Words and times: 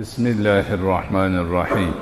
بسم 0.00 0.26
الله 0.26 0.74
الرحمن 0.74 1.34
الرحيم. 1.38 1.94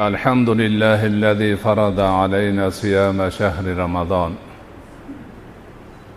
الحمد 0.00 0.50
لله 0.50 1.06
الذي 1.06 1.56
فرض 1.56 2.00
علينا 2.00 2.70
صيام 2.70 3.30
شهر 3.30 3.76
رمضان. 3.76 4.47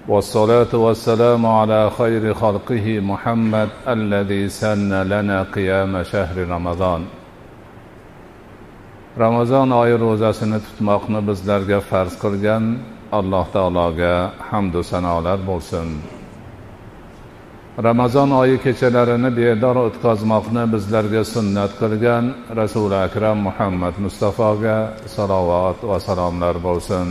والصلاة 0.08 0.72
والسلام 0.74 1.46
على 1.46 1.90
خير 1.98 2.34
خلقه 2.34 3.00
محمد 3.00 3.68
الذي 3.88 4.48
سن 4.48 4.92
لنا 5.02 5.42
قيام 5.42 6.02
شهر 6.02 6.36
رمضان 6.48 7.02
ramazon 9.18 9.70
oyi 9.70 9.96
ro'zasini 10.04 10.58
tutmoqni 10.66 11.20
bizlarga 11.28 11.78
farz 11.90 12.14
qilgan 12.22 12.64
alloh 13.18 13.46
taologa 13.54 14.14
hamdu 14.50 14.80
sanolar 14.90 15.38
bo'lsin 15.50 15.88
ramazon 17.86 18.30
oyi 18.42 18.56
kechalarini 18.64 19.30
bedor 19.38 19.76
o'tkazmoqni 19.86 20.64
bizlarga 20.74 21.22
sunnat 21.34 21.72
qilgan 21.80 22.24
rasuli 22.60 22.96
akram 23.06 23.38
muhammad 23.48 23.94
mustafoga 24.04 24.78
salovat 25.16 25.78
va 25.90 25.98
salomlar 26.06 26.56
bo'lsin 26.66 27.06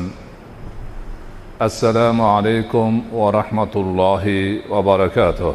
السلام 1.63 2.21
عليكم 2.21 3.03
ورحمة 3.13 3.75
الله 3.77 4.25
وبركاته. 4.71 5.55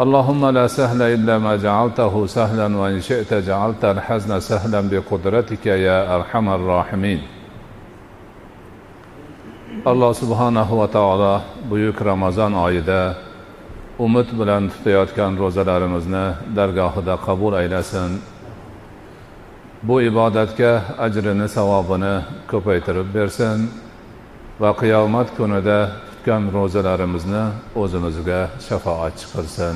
اللهم 0.00 0.46
لا 0.46 0.66
سهل 0.66 1.02
إلا 1.02 1.38
ما 1.38 1.56
جعلته 1.56 2.26
سهلا 2.26 2.76
وإن 2.76 3.00
شئت 3.00 3.34
جعلت 3.34 3.84
الحزن 3.84 4.40
سهلا 4.40 4.80
بقدرتك 4.80 5.66
يا 5.66 6.14
أرحم 6.16 6.48
الراحمين. 6.48 7.20
الله 9.86 10.12
سبحانه 10.12 10.74
وتعالى 10.74 11.40
بيوك 11.70 12.02
رمضان 12.02 12.54
عيدا 12.54 13.14
أمت 14.00 14.34
بلن 14.34 14.70
تطيات 14.70 15.10
كان 15.10 15.36
روزة 15.36 15.62
لرمزنا 15.62 16.34
درقاه 16.54 17.00
دا 17.06 17.14
قبول 17.14 17.54
أيلسن 17.54 18.18
بو 19.82 19.98
عبادتك 19.98 20.60
أجرنا 20.98 21.46
سوابنا 21.46 22.22
كبيتر 22.50 23.02
برسن. 23.02 23.85
Va 24.62 24.70
qiyomat 24.80 25.28
kunida 25.38 25.78
tutgan 26.08 26.42
ro'zalarimizni 26.56 27.44
o'zimizga 27.82 28.40
shafoatchi 28.66 29.26
qilsin 29.34 29.74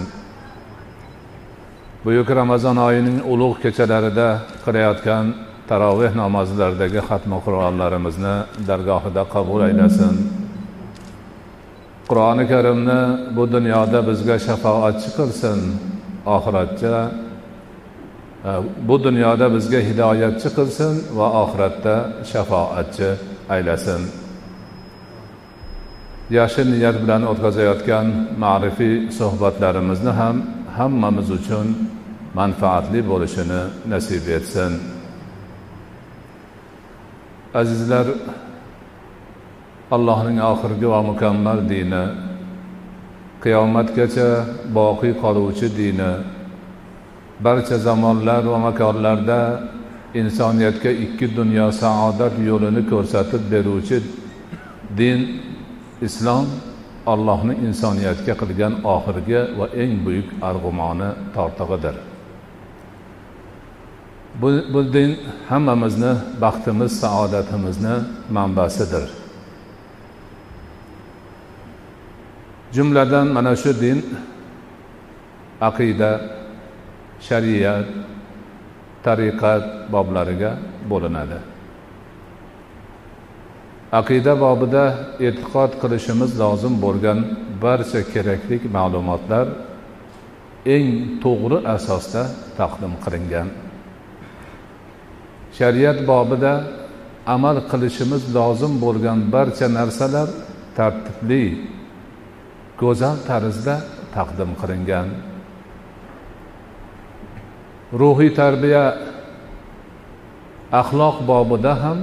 buyuk 2.04 2.28
ramazon 2.40 2.76
oyining 2.88 3.18
ulug' 3.32 3.58
kechalarida 3.64 4.28
qilayotgan 4.64 5.24
taroveh 5.70 6.12
namozlaridagi 6.22 7.00
xatmi 7.08 7.38
qur'onlarimizni 7.46 8.36
dargohida 8.68 9.22
qabul 9.34 9.60
aylasin. 9.68 10.14
Qur'oni 12.10 12.44
karimni 12.52 13.00
bu 13.36 13.44
dunyoda 13.54 14.00
bizga 14.08 14.36
shafoatchi 14.46 15.10
qilsin 15.18 15.58
oxiratda 16.36 16.94
e, 18.48 18.50
bu 18.88 18.96
dunyoda 19.06 19.46
bizga 19.56 19.80
hidoyatchi 19.88 20.48
qilsin 20.56 20.92
va 21.18 21.26
oxiratda 21.42 21.94
shafoatchi 22.32 23.08
aylasin. 23.54 24.00
Yaxshi 26.38 26.62
niyat 26.72 26.96
bilan 27.02 27.22
o'tkazayotgan 27.32 28.06
ma'rifiy 28.44 28.94
suhbatlarimizni 29.18 30.12
ham 30.20 30.36
hammamiz 30.78 31.28
uchun 31.38 31.66
manfaatli 32.38 33.00
bo'lishini 33.10 33.62
nasib 33.92 34.24
etsin. 34.38 34.72
Azizlar 37.60 38.06
allohning 39.96 40.38
oxirgi 40.52 40.86
va 40.94 41.00
mukammal 41.10 41.58
dini 41.72 42.04
qiyomatgacha 43.42 44.28
boqiy 44.78 45.12
qoluvchi 45.22 45.68
dini 45.80 46.12
barcha 47.44 47.76
zamonlar 47.86 48.42
va 48.52 48.58
makonlarda 48.68 49.40
insoniyatga 50.20 50.90
ikki 51.04 51.26
dunyo 51.38 51.66
saodat 51.82 52.34
yo'lini 52.48 52.82
ko'rsatib 52.92 53.42
beruvchi 53.52 53.98
din 54.98 55.18
islom 56.06 56.46
allohni 57.12 57.54
insoniyatga 57.66 58.34
qilgan 58.40 58.74
oxirgi 58.94 59.40
va 59.58 59.66
eng 59.82 59.92
buyuk 60.04 60.28
arg'umoni 60.48 61.08
tortig'idir. 61.34 61.96
Bu, 64.40 64.48
bu 64.72 64.80
din 64.94 65.10
hammamizni 65.48 66.12
baxtimiz 66.42 66.92
saodatimizni 67.00 67.94
manbasidir. 68.36 69.06
Jumladan 72.72 73.26
mana 73.36 73.56
shu 73.62 73.72
din 73.80 73.98
aqida 75.68 76.10
shariat 77.26 77.86
tariqat 79.04 79.64
boblariga 79.92 80.50
bo'linadi. 80.90 81.49
Aqida 83.98 84.34
bobida 84.44 84.84
e'tiqod 85.26 85.72
qilishimiz 85.82 86.30
lozim 86.42 86.74
bo'lgan 86.84 87.18
barcha 87.64 88.00
kerakli 88.12 88.56
ma'lumotlar 88.76 89.46
eng 90.76 90.88
to'g'ri 91.22 91.58
asosda 91.76 92.22
taqdim 92.58 92.92
qilingan. 93.04 93.48
Shariat 95.58 95.98
bobida 96.10 96.52
amal 97.34 97.56
qilishimiz 97.70 98.22
lozim 98.36 98.72
bo'lgan 98.84 99.18
barcha 99.34 99.66
narsalar 99.78 100.28
tartibli 100.76 101.44
go'zal 102.82 103.16
tarzda 103.28 103.76
taqdim 104.16 104.50
qilingan. 104.60 105.08
Ruhiy 108.00 108.30
tarbiya 108.40 108.84
axloq 110.80 111.16
bobida 111.30 111.72
ham 111.82 111.98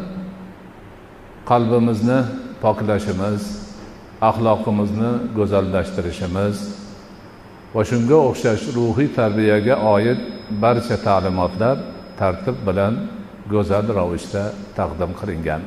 qalbimizni 1.49 2.19
poklashimiz 2.63 3.41
axloqimizni 4.29 5.11
go'zallashtirishimiz 5.37 6.55
va 7.75 7.81
shunga 7.89 8.17
o'xshash 8.29 8.63
ruhiy 8.77 9.09
tarbiyaga 9.19 9.75
oid 9.93 10.19
barcha 10.63 10.97
ta'limotlar 11.07 11.75
tartib 12.19 12.57
bilan 12.67 12.93
go'zal 13.53 13.85
ravishda 13.97 14.43
taqdim 14.77 15.11
qilingan. 15.19 15.61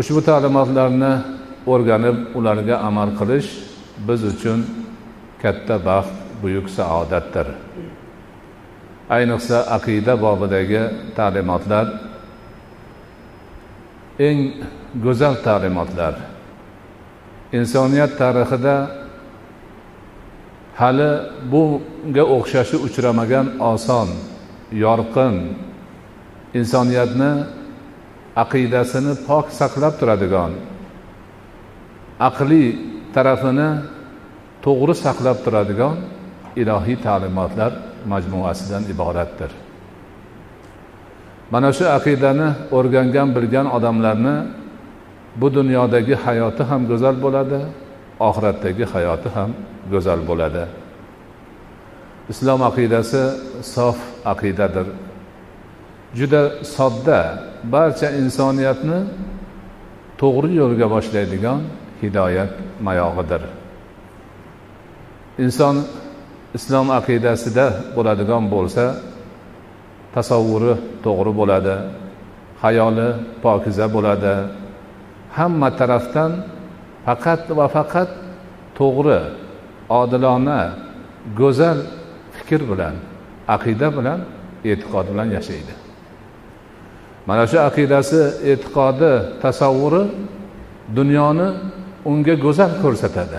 Ushbu 0.00 0.20
ta'limotlarni 0.28 1.12
o'rganib 1.72 2.16
ularga 2.38 2.76
amal 2.88 3.10
qilish 3.20 3.48
biz 4.06 4.20
uchun 4.32 4.58
katta 5.42 5.76
baxt 5.88 6.14
buyuk 6.42 6.66
saodatdir. 6.76 7.46
Ayniqsa 9.16 9.58
aqida 9.76 10.14
bobidagi 10.24 10.82
ta'limotlar 11.18 11.86
eng 14.18 14.38
go'zal 15.04 15.34
ta'limotlar. 15.46 16.14
Insoniyat 17.52 18.12
tarixida 18.20 18.76
hali 20.80 21.10
bunga 21.52 22.24
o'xshashi 22.36 22.76
uchramagan 22.86 23.46
oson 23.72 24.08
yorqin 24.84 25.34
insoniyatni 26.60 27.32
aqidasini 28.42 29.12
pok 29.28 29.46
saqlab 29.60 29.94
turadigan 30.00 30.52
aqliy 32.28 32.68
tarafini 33.14 33.70
to'g'ri 34.64 34.94
saqlab 35.04 35.38
turadigan 35.44 35.96
ilohiy 36.62 36.96
ta'limotlar 37.06 37.72
majmuasidan 38.12 38.82
iboratdir. 38.92 39.50
Mana 41.52 41.68
shu 41.76 41.84
aqidani 41.98 42.48
o'rgangan 42.76 43.28
bilgan 43.36 43.66
odamlarni 43.76 44.36
bu 45.40 45.48
dunyodagi 45.58 46.14
hayoti 46.24 46.62
ham 46.70 46.80
go'zal 46.90 47.16
bo'ladi 47.24 47.60
oxiratdagi 48.28 48.84
hayoti 48.94 49.28
ham 49.36 49.50
go'zal 49.92 50.20
bo'ladi. 50.28 50.64
Islom 52.32 52.60
aqidasi 52.70 53.22
sof 53.74 53.98
aqidadir. 54.32 54.86
Juda 56.18 56.42
sodda 56.76 57.20
barcha 57.74 58.08
insoniyatni 58.22 58.98
to'g'ri 60.20 60.50
yo'lga 60.60 60.86
boshlaydigan 60.94 61.60
hidoyat 62.02 62.52
mayog'idir. 62.86 63.42
Inson 65.44 65.76
islom 66.58 66.88
aqidasida 66.98 67.66
bo'ladigan 67.96 68.44
bo'lsa 68.54 68.84
tasavvuri 70.14 70.72
to'g'ri 71.04 71.32
bo'ladi 71.40 71.74
hayoli 72.62 73.08
pokiza 73.42 73.86
bo'ladi. 73.94 74.34
Hamma 75.36 75.68
tarafdan 75.80 76.32
faqat 77.06 77.42
va 77.58 77.66
faqat 77.76 78.10
to'g'ri 78.78 79.20
odilona 80.00 80.60
go'zal 81.40 81.78
fikr 82.36 82.60
bilan 82.70 82.94
aqida 83.54 83.88
bilan 83.98 84.20
e'tiqod 84.70 85.06
bilan 85.12 85.28
yashaydi. 85.36 85.74
Mana 87.28 87.44
shu 87.50 87.58
aqidasi 87.68 88.20
e'tiqodi 88.52 89.12
tasavvuri 89.42 90.02
dunyoni 90.98 91.48
unga 92.10 92.34
go'zal 92.44 92.72
ko'rsatadi 92.82 93.38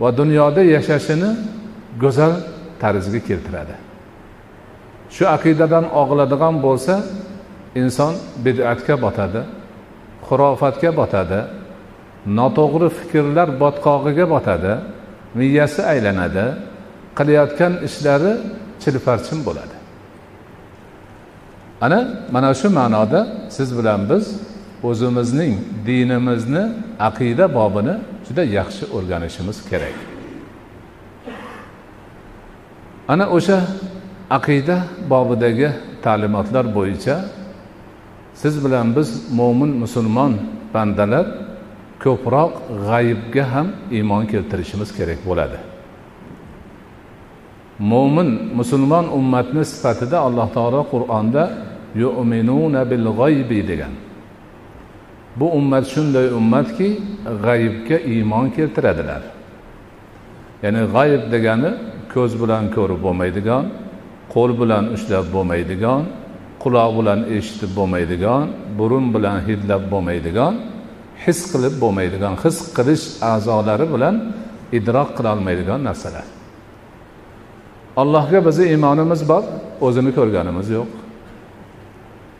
va 0.00 0.08
dunyoda 0.20 0.62
yashashini 0.74 1.30
go'zal 2.02 2.32
tarzga 2.82 3.20
keltiradi. 3.28 3.74
Shu 5.14 5.24
aqidadan 5.36 5.84
og'iladigan 6.00 6.54
bo'lsa 6.66 6.94
inson 7.82 8.12
bid'atga 8.44 8.94
botadi 9.04 9.40
xurofatga 10.26 10.90
botadi 11.00 11.40
noto'g'ri 12.38 12.88
fikrlar 12.98 13.48
botqog'iga 13.62 14.26
botadi 14.34 14.72
miyasi 15.38 15.80
aylanadi 15.92 16.44
qilayotgan 17.18 17.72
ishlari 17.86 18.32
chilparchin 18.82 19.38
bo'ladi. 19.48 19.76
Ana 21.84 21.98
mana 22.34 22.50
shu 22.60 22.68
ma'noda 22.78 23.20
siz 23.56 23.68
bilan 23.78 24.00
biz 24.10 24.24
o'zimizning 24.88 25.54
dinimizni 25.86 26.64
aqida 27.08 27.46
bobini 27.58 27.94
juda 28.26 28.42
yaxshi 28.58 28.84
o'rganishimiz 28.96 29.58
kerak. 29.70 29.96
Ana 33.12 33.24
o'sha 33.36 33.58
aqida 34.36 34.76
bobidagi 35.10 35.68
ta'limotlar 36.04 36.64
bo'yicha 36.76 37.14
siz 38.40 38.54
bilan 38.64 38.86
biz 38.96 39.08
mo'min 39.38 39.70
musulmon 39.82 40.32
bandalar 40.74 41.26
ko'proq 42.04 42.52
g'ayibga 42.88 43.44
ham 43.52 43.66
iymon 43.96 44.22
keltirishimiz 44.32 44.90
kerak 44.98 45.20
bo'ladi. 45.28 45.58
Mo'min 47.90 48.28
musulmon 48.58 49.06
ummatni 49.18 49.62
sifatida 49.72 50.16
alloh 50.26 50.48
taolo 50.56 50.82
qur'onda 50.92 51.42
yu'minuna 52.02 52.82
bil 52.90 53.06
g'aybi 53.20 53.60
degan. 53.70 53.94
Bu 55.38 55.46
ummat 55.58 55.84
shunday 55.94 56.26
ummatki 56.38 56.88
g'ayibga 57.44 57.96
iymon 58.12 58.46
keltiradilar. 58.56 59.22
Ya'ni 60.62 60.82
g'ayib 60.94 61.22
degani 61.34 61.70
ko'z 62.14 62.32
bilan 62.42 62.64
ko'rib 62.76 63.00
bo'lmaydigan 63.06 63.64
qo'l 64.34 64.50
bilan 64.60 64.84
ushlab 64.96 65.26
bo'lmaydigan 65.34 66.02
quloq 66.62 66.90
bilan 66.98 67.20
eshitib 67.36 67.70
bo'lmaydigan 67.78 68.44
burun 68.78 69.06
bilan 69.14 69.36
hidlab 69.48 69.82
bo'lmaydigan 69.92 70.54
his 71.24 71.38
qilib 71.52 71.74
bo'lmaydigan 71.82 72.34
his 72.44 72.56
qilish 72.76 73.04
a'zolari 73.32 73.86
bilan 73.94 74.14
idrok 74.78 75.08
qilolmaydigan 75.18 75.80
narsalar. 75.88 76.26
Allohga 78.02 78.38
bizni 78.46 78.64
iymonimiz 78.72 79.20
bor 79.30 79.44
o'zini 79.86 80.10
ko'rganimiz 80.18 80.68
yo'q. 80.76 80.90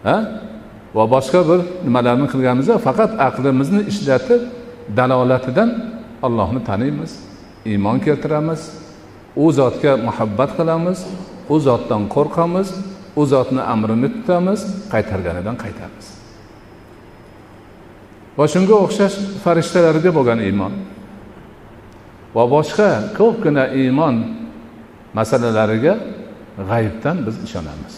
Ha? 0.06 0.16
Va 0.96 1.04
boshqa 1.14 1.40
bir 1.48 1.60
nimalarni 1.86 2.26
qilganimiz 2.32 2.66
yo'q 2.72 2.80
faqat 2.88 3.10
aqlimizni 3.28 3.80
ishlatib 3.92 4.42
dalolatidan 4.98 5.70
allohni 6.26 6.60
taniymiz 6.68 7.12
iymon 7.70 7.98
keltiramiz 8.06 8.60
u 9.42 9.44
zotga 9.58 9.92
muhabbat 10.06 10.50
qilamiz 10.58 10.98
u 11.48 11.60
zotdan 11.60 12.08
qo'rqamiz 12.14 12.68
u 13.16 13.22
zotni 13.26 13.62
amrini 13.74 14.08
tutamiz 14.16 14.60
qaytarganidan 14.92 15.56
qaytamiz 15.64 16.06
va 18.38 18.46
shunga 18.48 18.76
o'xshash 18.84 19.16
farishtalarga 19.44 20.10
bo'lgan 20.16 20.40
iymon. 20.48 20.72
Va 22.36 22.44
boshqa 22.54 22.88
ko'pgina 23.18 23.64
iymon 23.80 24.16
masalalariga 25.18 25.94
g'ayibdan 26.68 27.16
biz 27.26 27.36
ishonamiz. 27.46 27.94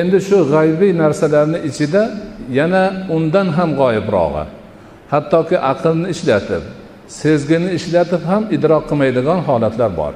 Endi 0.00 0.18
shu 0.28 0.38
g'aybiy 0.54 0.92
narsalarni 1.02 1.58
ichida 1.68 2.02
yana 2.58 2.84
undan 3.16 3.48
ham 3.56 3.70
g'oyibrog'i 3.80 4.44
hattoki 5.12 5.56
aqlni 5.72 6.06
ishlatib 6.14 6.62
sezgini 7.20 7.70
ishlatib 7.78 8.22
ham 8.30 8.42
idrok 8.56 8.84
qilmaydigan 8.90 9.40
holatlar 9.48 9.90
bor. 10.00 10.14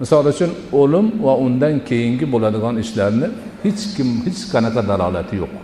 Misol 0.00 0.24
uchun 0.32 0.50
o'lim 0.80 1.06
va 1.26 1.32
undan 1.44 1.74
keyingi 1.88 2.26
bo'ladigan 2.34 2.74
ishlarni 2.84 3.28
hech 3.64 3.82
kim 3.96 4.08
hech 4.26 4.40
qanaqa 4.52 4.80
dalolati 4.90 5.34
yo'q. 5.42 5.54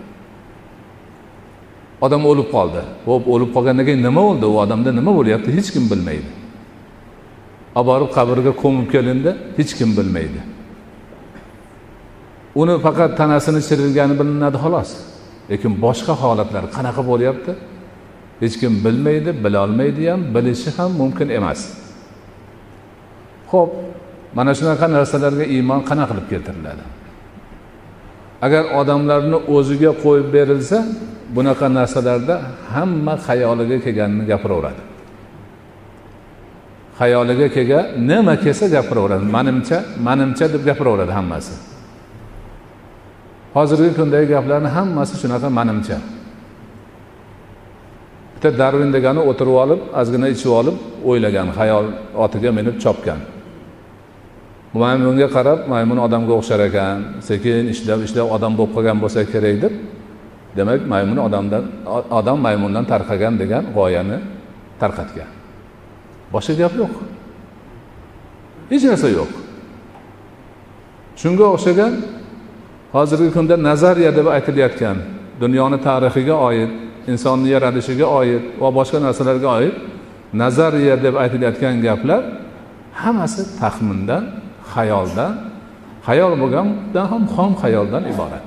Odam 2.04 2.22
o'lib 2.30 2.48
qoldi. 2.56 2.82
Ho'p 3.08 3.24
o'lib 3.34 3.50
qolgandan 3.56 3.84
keyin 3.88 4.02
nima 4.08 4.22
bo'ldi? 4.28 4.44
U 4.52 4.54
odamda 4.64 4.90
nima 4.98 5.12
bo'lyapti? 5.18 5.48
Hech 5.58 5.68
kim 5.74 5.84
bilmaydi. 5.92 6.30
Olib 7.78 7.88
borib 7.90 8.10
qabrga 8.16 8.52
ko'mib 8.62 8.86
kelindi 8.94 9.30
hech 9.58 9.72
kim 9.78 9.90
bilmaydi. 9.98 10.40
Uni 12.60 12.74
faqat 12.86 13.10
tanasini 13.20 13.60
chirilgani 13.68 14.14
bilinadi 14.20 14.58
xolos. 14.64 14.90
Lekin 15.50 15.72
boshqa 15.84 16.14
holatlar 16.22 16.64
qanaqa 16.76 17.02
bo'lyapti? 17.10 17.52
Hech 18.42 18.54
kim 18.60 18.72
bilmaydi 18.84 19.30
bilolmaydi 19.44 20.02
ham 20.10 20.20
bilishi 20.34 20.70
ham 20.76 20.90
mumkin 21.00 21.28
emas. 21.38 21.60
Ho'p 23.52 23.70
mana 24.36 24.52
shunaqa 24.58 24.86
narsalarga 24.96 25.44
iymon 25.54 25.80
qanaqa 25.88 26.12
qilib 26.12 26.26
keltiriladi? 26.32 26.84
Agar 28.46 28.64
odamlarni 28.80 29.38
o'ziga 29.56 29.92
qo'yib 30.04 30.28
berilsa 30.36 30.78
bunaqa 31.36 31.66
narsalarda 31.78 32.34
hamma 32.74 33.14
xayoliga 33.26 33.76
kelganini 33.84 34.24
gapiraveradi. 34.30 34.82
Xayoliga 37.00 37.48
kelgan 37.56 37.84
nima 38.10 38.34
kelsa 38.44 38.66
gapiraveradi. 38.76 39.24
Manimcha 39.36 39.78
manimcha 40.06 40.46
deb 40.54 40.62
gapiraveradi 40.68 41.12
hammasi. 41.18 41.54
Hozirgi 43.56 43.90
kundagi 43.98 44.26
gaplarni 44.34 44.70
hammasi 44.76 45.14
shunaqa 45.22 45.48
manimcha. 45.58 45.98
Bitta 48.34 48.48
darvin 48.60 48.90
degani 48.96 49.20
o'tirib 49.30 49.56
olib 49.64 49.80
ozgina 50.00 50.28
ichib 50.34 50.52
olib 50.60 50.76
o'ylagan 51.08 51.48
xayol 51.58 51.86
otiga 52.24 52.50
minib 52.58 52.76
chopgan. 52.84 53.20
Maymunga 54.82 55.28
qarab 55.36 55.58
maymun 55.72 55.98
odamga 56.06 56.32
o'xshar 56.40 56.60
ekan. 56.68 56.98
Sekin 57.28 57.62
ishlab 57.72 58.00
ishlab 58.06 58.26
odam 58.36 58.52
bo'lib 58.58 58.72
qolgan 58.76 58.98
bo'lsa 59.02 59.20
kerak 59.32 59.56
deb 59.64 59.74
demak 60.56 60.80
maymun 60.92 61.18
odamdan 61.26 61.64
odam 62.18 62.38
maymundan 62.46 62.84
tarqagan 62.92 63.34
degan 63.42 63.64
g'oyani 63.76 64.18
tarqatgan. 64.80 65.30
Boshqa 66.34 66.54
gap 66.60 66.72
yo'q. 66.80 66.94
Hech 68.70 68.84
narsa 68.90 69.08
yo'q. 69.18 69.30
Shunga 71.20 71.46
o'xshagan 71.54 71.92
hozirgi 72.96 73.30
kunda 73.36 73.54
nazariya 73.68 74.10
deb 74.18 74.26
aytilayotgan 74.36 74.96
dunyoni 75.42 75.78
tarixiga 75.86 76.34
oid 76.48 76.70
insonni 77.12 77.48
yaralishiga 77.54 78.06
oid 78.20 78.42
va 78.62 78.68
boshqa 78.78 78.98
narsalarga 79.06 79.48
oid 79.58 79.74
nazariya 80.42 80.96
deb 81.04 81.14
aytilayotgan 81.22 81.74
gaplar 81.86 82.22
hammasi 83.02 83.42
taxmindan 83.60 84.22
xayoldan 84.76 85.32
xayol 86.06 86.32
bo'lgandan 86.42 87.06
ham 87.12 87.22
xom 87.34 87.52
xayoldan 87.62 88.02
iborat. 88.12 88.44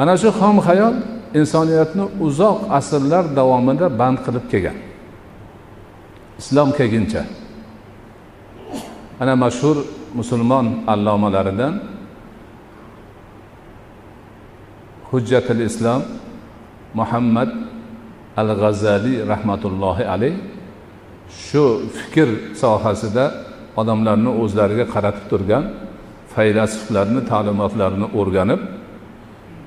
Ana 0.00 0.14
shu 0.22 0.30
xom 0.40 0.56
xayol 0.66 0.94
insoniyatni 1.40 2.04
uzoq 2.26 2.58
asrlar 2.78 3.24
davomida 3.38 3.86
band 4.00 4.18
qilib 4.24 4.44
kelgan. 4.52 4.78
Islom 6.40 6.68
kelguncha. 6.78 7.22
Ana 9.22 9.34
mashhur 9.44 9.76
musulmon 10.18 10.66
allomalaridan 10.92 11.74
hujjatil 15.10 15.62
islom 15.68 16.02
muhammad 16.94 17.50
al 18.36 18.50
g'azaliy 18.60 19.18
rahmatullohi 19.32 20.04
alayh 20.14 20.34
shu 21.46 21.64
fikr 21.96 22.28
sohasida 22.62 23.49
odamlarni 23.80 24.30
o'zlariga 24.42 24.86
qaratib 24.94 25.24
turgan 25.30 25.64
faylasuflarni 26.34 27.20
ta'limotlarini 27.30 28.06
o'rganib 28.20 28.60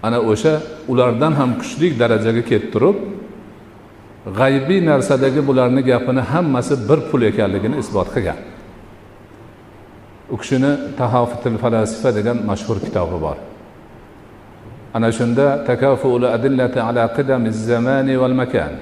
ana 0.06 0.18
o'sha 0.32 0.54
ulardan 0.92 1.34
ham 1.40 1.50
kuchli 1.62 1.88
darajaga 2.02 2.44
kelib 2.50 2.68
turib 2.74 2.98
g'aybiy 4.40 4.82
narsadagi 4.92 5.42
bularni 5.48 5.82
gapini 5.92 6.22
hammasi 6.32 6.74
bir 6.90 7.00
pul 7.10 7.22
ekanligini 7.32 7.76
isbot 7.84 8.08
qilgan. 8.16 8.40
U 10.34 10.36
kishini 10.42 10.72
tahofitil 11.00 11.58
falasifa 11.64 12.10
degan 12.18 12.38
mashhur 12.50 12.78
kitobi 12.86 13.18
bor. 13.26 13.38
Ana 14.96 15.10
shunda 15.18 15.48
takafuli 15.70 16.28
adillati 16.36 16.80
ala 16.88 17.04
qidami 17.18 17.50
zamani 17.52 18.16
val 18.22 18.36
makan. 18.42 18.74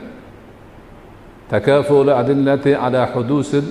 Takafuli 1.50 2.14
adillati 2.22 2.72
ala 2.86 3.02
hudusil 3.14 3.66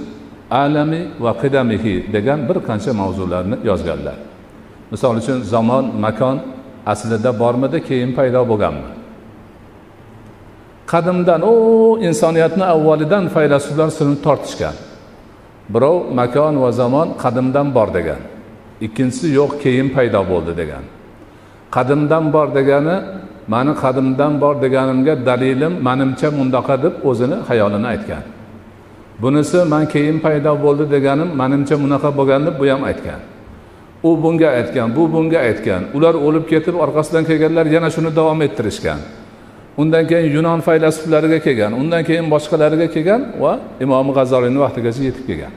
alami 0.51 1.03
va 1.21 1.33
qidamihi 1.43 2.13
degan 2.13 2.49
bir 2.49 2.57
qancha 2.69 2.93
mavzularni 2.93 3.57
yozganlar. 3.65 4.17
Misol 4.91 5.17
uchun 5.17 5.39
zamon 5.55 5.85
makon 6.05 6.37
aslida 6.93 7.31
bormidi 7.43 7.79
keyin 7.89 8.11
paydo 8.19 8.41
bo'lganmi? 8.51 8.91
Qadimdan 10.93 11.43
u 11.53 11.55
insoniyatni 12.09 12.65
avvalidan 12.75 13.25
faylasuflar 13.35 13.89
sinib 13.99 14.19
tortishgan. 14.27 14.77
Birov 15.75 15.97
makon 16.21 16.55
va 16.63 16.71
zamon 16.81 17.09
qadimdan 17.23 17.75
bor 17.77 17.89
degan. 17.99 18.21
Ikkinchisi 18.87 19.27
yo'q 19.39 19.53
keyin 19.63 19.89
paydo 19.95 20.21
bo'ldi 20.33 20.53
degan. 20.61 20.85
Qadimdan 21.77 22.25
bor 22.35 22.49
degani 22.59 22.97
mani 23.53 23.73
qadimdan 23.83 24.33
bor 24.43 24.55
deganimga 24.65 25.15
dalilim 25.29 25.73
manimcha 25.87 26.29
mundaqa 26.39 26.75
deb 26.85 26.95
o'zini 27.09 27.37
xayolini 27.49 27.87
aytgan. 27.95 28.25
Bunisi 29.23 29.65
man 29.65 29.85
keyin 29.89 30.19
paydo 30.25 30.53
bo'ldi 30.65 30.85
deganim 30.91 31.31
manimcha 31.41 31.77
bunaqa 31.83 32.11
bo'lgan 32.19 32.47
deb 32.47 32.55
bu 32.61 32.65
ham 32.73 32.83
aytgan. 32.91 33.21
U 34.03 34.23
bunga 34.23 34.49
aytgan 34.59 34.97
bu 34.97 35.13
bunga 35.13 35.39
aytgan. 35.39 35.83
Ular 35.95 36.15
o'lib 36.27 36.45
ketib 36.53 36.75
orqasidan 36.85 37.25
kelganlar 37.25 37.67
yana 37.67 37.91
shuni 37.95 38.17
davom 38.17 38.43
ettirishgan. 38.43 38.99
Undan 39.81 40.05
keyin 40.11 40.33
yunon 40.37 40.61
faylasuflariga 40.61 41.39
kelgan 41.47 41.73
undan 41.81 42.03
keyin 42.09 42.27
boshqalariga 42.35 42.89
kelgan 42.95 43.21
va 43.43 43.53
imom 43.85 44.07
g'azoliyni 44.17 44.59
vaqtigacha 44.65 45.03
yetib 45.09 45.25
kelgan. 45.31 45.53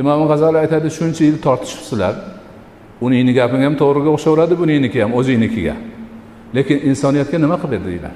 Imom 0.00 0.20
g'azoliy 0.30 0.60
aytadi 0.64 0.88
shuncha 0.98 1.22
yil 1.28 1.38
tortishibsizlar. 1.46 2.14
Uningni 3.00 3.32
gaping 3.40 3.62
ham 3.66 3.74
to'g'riga 3.82 4.10
o'xshaveradi 4.16 4.54
buningniki 4.62 4.98
ham 5.04 5.12
o'zingnikiga 5.18 5.74
lekin 6.56 6.78
insoniyatga 6.90 7.38
nima 7.44 7.56
qilib 7.62 7.72
berdinglar 7.72 8.14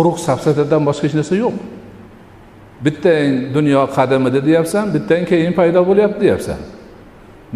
quruq 0.00 0.16
safsatadan 0.26 0.82
boshqa 0.88 1.04
hech 1.06 1.16
narsa 1.20 1.34
yo'q. 1.44 1.56
Bittang 2.84 3.52
dunyo 3.56 3.82
qadimida 3.96 4.40
deyapsan 4.48 4.84
bittang 4.94 5.24
keyin 5.30 5.52
paydo 5.58 5.80
bo'lyapti 5.88 6.20
deyapsan. 6.24 6.60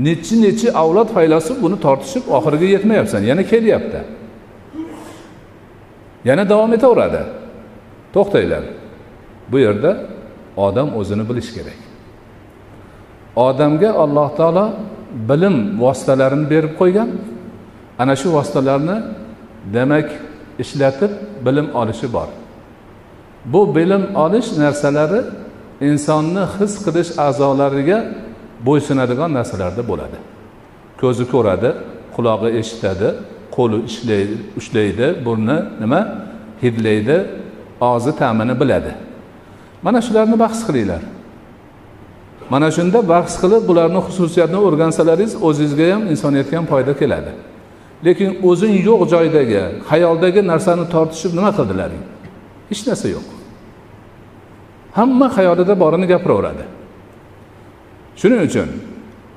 Nechi 0.07 0.35
nechi 0.45 0.69
avlod 0.83 1.09
faylasuf 1.17 1.57
buni 1.65 1.77
tortishib 1.87 2.25
oxiriga 2.37 2.67
yetmayapsan 2.75 3.23
yana 3.31 3.43
kelyapti. 3.53 4.01
Yana 6.29 6.45
davom 6.53 6.73
etaveradi. 6.77 7.23
To'xtanglar. 8.15 8.65
Bu 9.51 9.59
yerda 9.65 9.91
odam 10.67 10.89
o'zini 10.99 11.25
bilishi 11.29 11.53
kerak. 11.57 11.81
Odamga 13.47 13.91
alloh 14.05 14.29
taolo 14.39 14.67
bilim 15.31 15.57
vositalarini 15.83 16.47
berib 16.53 16.73
qo'ygan. 16.81 17.09
Ana 18.03 18.15
shu 18.21 18.29
vositalarni 18.37 18.97
demak 19.75 20.09
ishlatib 20.63 21.13
bilim 21.47 21.75
olishi 21.75 22.13
bor. 22.13 22.29
Bu 23.45 23.75
bilim 23.77 24.03
olish 24.15 24.49
narsalari 24.63 25.21
insonni 25.81 26.45
his 26.59 26.73
qilish 26.87 27.11
a'zolariga 27.27 27.99
bo'ysunadigan 28.67 29.31
narsalarda 29.39 29.83
bo'ladi. 29.91 30.19
Ko'zi 31.01 31.25
ko'radi 31.33 31.71
qulog'i 32.17 32.51
eshitadi 32.61 33.09
qo'li 33.57 33.79
ishlaydi 33.89 34.37
ushlaydi 34.59 35.07
burni 35.25 35.59
nima? 35.83 36.01
Hidlaydi 36.63 37.17
og'zi 37.91 38.13
ta'mini 38.21 38.55
biladi. 38.61 38.93
Mana 39.83 39.99
shularni 40.07 40.37
bahs 40.45 40.61
qilinglar. 40.67 41.03
Mana 42.53 42.69
shunda 42.77 42.99
bahs 43.09 43.35
qilib 43.43 43.63
bularni 43.69 44.01
xususiyatini 44.07 44.61
o'rgansalaringiz 44.67 45.35
o'zingizga 45.47 45.87
ham 45.95 46.03
insoniyatga 46.13 46.55
ham 46.59 46.67
foyda 46.73 46.93
keladi. 47.01 47.33
Lekin 48.05 48.31
o'zing 48.49 48.75
yo'q 48.89 49.01
joydagi 49.13 49.63
xayoldagi 49.91 50.41
narsani 50.53 50.85
tortishib 50.95 51.33
nima 51.39 51.51
qildilaring 51.59 52.03
hech 52.71 52.83
narsa 52.89 53.09
yo'q. 53.17 53.27
Hamma 54.99 55.27
xayolida 55.37 55.75
borini 55.83 56.07
gapiraveradi. 56.13 56.65
Shuning 58.21 58.41
uchun 58.49 58.69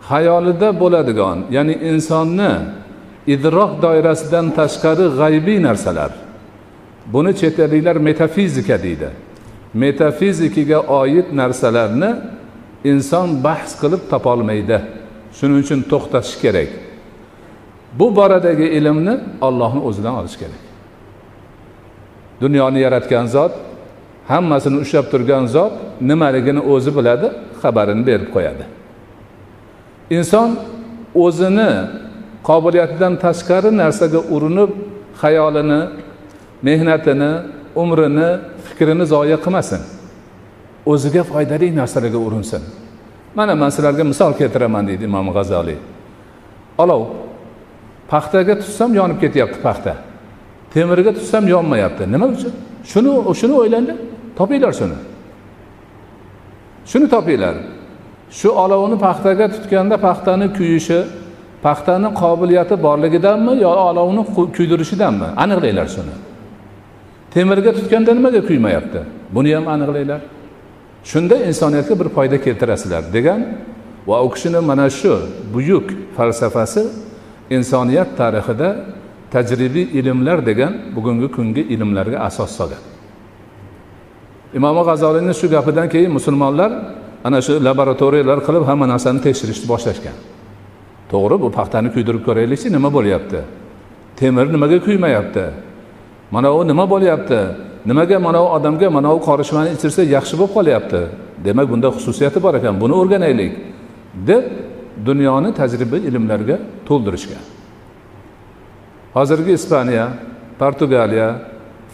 xayolida 0.09 0.69
bo'ladigan 0.81 1.38
ya'ni 1.55 1.75
insonni 1.91 2.51
idroq 3.33 3.71
doirasidan 3.86 4.45
tashqari 4.59 5.05
g'aybiy 5.19 5.59
narsalar 5.67 6.12
buni 7.13 7.31
chet 7.39 7.59
elliklar 7.65 7.97
metafizika 8.07 8.77
deydi. 8.86 9.09
Metafizikaga 9.74 10.79
oid 11.01 11.27
narsalarni 11.41 12.12
inson 12.91 13.27
bahs 13.45 13.71
qilib 13.81 14.01
topolmaydi. 14.12 14.77
Shuning 15.38 15.57
uchun 15.63 15.79
to'xtatish 15.91 16.36
kerak. 16.43 16.69
Bu 17.94 18.15
boradagi 18.15 18.63
ilmni 18.63 19.20
ollohni 19.41 19.82
o'zidan 19.88 20.15
olish 20.15 20.38
kerak. 20.38 20.62
Dunyoni 22.41 22.79
yaratgan 22.79 23.25
zot 23.25 23.51
hammasini 24.27 24.77
ushlab 24.84 25.06
turgan 25.12 25.46
zot 25.48 25.74
nimaligini 26.01 26.60
o'zi 26.60 26.91
biladi 26.98 27.27
xabarini 27.62 28.03
berib 28.08 28.29
qo'yadi. 28.36 28.63
Inson 30.17 30.50
o'zini 31.15 31.72
qobiliyatidan 32.50 33.13
tashqari 33.24 33.70
narsaga 33.82 34.20
urinib 34.36 34.72
xayolini 35.22 35.82
mehnatini 36.67 37.32
umrini 37.75 38.29
fikrini 38.65 39.06
zoya 39.06 39.38
qilmasin. 39.46 39.82
O'ziga 40.86 41.24
foydali 41.24 41.75
narsalarga 41.75 42.17
urinsin. 42.27 42.62
Mana 43.36 43.56
man 43.56 43.70
sizlarga 43.70 44.03
misol 44.03 44.34
keltiraman 44.34 44.88
deydi 44.88 45.03
imom 45.10 45.27
g'azoliy 45.36 45.77
olov 46.84 47.01
paxtaga 48.11 48.55
tutsam 48.61 48.93
yonib 48.99 49.19
ketyapti 49.23 49.59
paxta. 49.67 49.93
Temirga 50.73 51.11
tutsam 51.17 51.47
yonmayapti. 51.47 52.03
Nima 52.13 52.27
uchun? 52.35 52.53
Shuni 52.91 53.09
shuni 53.39 53.53
o'ylanglar 53.61 53.97
topinglar 54.37 54.73
shuni. 54.79 54.97
Shuni 56.91 57.07
topinglar. 57.15 57.55
Shu 58.31 58.49
olovni 58.63 58.97
paxtaga 59.05 59.45
tutganda 59.55 59.97
paxtani 60.07 60.47
kuyishi 60.57 60.99
paxtani 61.65 62.09
qobiliyati 62.21 62.75
borligidanmi 62.85 63.53
yo 63.63 63.71
olovni 63.89 64.23
kuydirishidanmi? 64.57 65.27
Aniqlanglar 65.43 65.87
shuni. 65.95 66.15
Temirga 67.33 67.71
tutganda 67.77 68.11
nimaga 68.17 68.41
kuymayapti? 68.49 68.99
Buni 69.35 69.49
ham 69.55 69.65
aniqlanglar. 69.75 70.21
Shunda 71.03 71.35
insoniyatga 71.49 71.99
bir 71.99 72.09
foyda 72.15 72.37
keltirasizlar 72.45 73.03
degan 73.13 73.41
va 74.07 74.23
u 74.25 74.29
kishini 74.33 74.59
mana 74.69 74.89
shu 74.89 75.13
buyuk 75.53 75.87
falsafasi 76.17 76.83
insoniyat 77.49 78.17
tarixida 78.17 78.69
tajribiy 79.31 79.99
ilmlar 79.99 80.45
degan 80.45 80.73
bugungi 80.95 81.27
kungi 81.31 81.61
ilmlarga 81.61 82.19
asos 82.19 82.51
solgan. 82.57 82.83
Imom 84.53 84.77
g'azoliyni 84.87 85.33
shu 85.39 85.47
gapidan 85.49 85.89
keyin 85.89 86.11
musulmonlar 86.11 86.71
ana 87.23 87.41
shu 87.41 87.53
laboratoriyalar 87.67 88.39
qilib 88.47 88.63
hamma 88.69 88.85
narsani 88.93 89.19
tekshirishni 89.25 89.67
boshlashgan. 89.71 90.17
To'g'ri 91.11 91.35
bu 91.43 91.47
paxtani 91.57 91.89
kuydirib 91.95 92.23
ko'raylikchi 92.27 92.67
nima 92.75 92.89
bo'lyapti? 92.97 93.39
Temir 94.19 94.45
nimaga 94.55 94.77
kuymayapti? 94.85 95.45
Mana 96.31 96.49
u 96.57 96.67
nima 96.67 96.85
bo'lyapti? 96.93 97.39
Nimaga 97.89 98.19
mana 98.19 98.39
u 98.43 98.47
odamga 98.57 98.89
mana 98.89 99.09
u 99.15 99.19
qorishmani 99.27 99.69
ichirsa 99.75 100.01
yaxshi 100.15 100.35
bo'lib 100.39 100.53
qolyapti? 100.57 101.01
Demak 101.45 101.65
bunda 101.71 101.87
xususiyati 101.95 102.39
bor 102.45 102.53
ekan 102.59 102.75
buni 102.81 102.93
o'rganaylik 102.99 103.53
deb 104.29 104.43
dunyoni 105.05 105.53
tajriba 105.53 105.97
ilmlarga 105.97 106.57
to'ldirishgan. 106.87 107.43
Hozirgi 109.13 109.51
ispaniya 109.59 110.07
portugaliya 110.59 111.29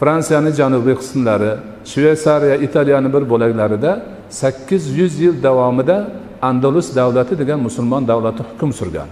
fransiyani 0.00 0.52
janubiy 0.52 0.94
qismlari 1.00 1.52
shveysariya 1.92 2.56
italiyani 2.66 3.08
bir 3.14 3.22
bo'laklarida 3.32 3.92
sakkiz 4.30 4.82
yuz 4.98 5.14
yil 5.20 5.42
davomida 5.42 5.96
andalus 6.42 6.96
davlati 6.96 7.38
degan 7.38 7.60
musulmon 7.60 8.08
davlati 8.08 8.42
hukm 8.48 8.72
surgan. 8.72 9.08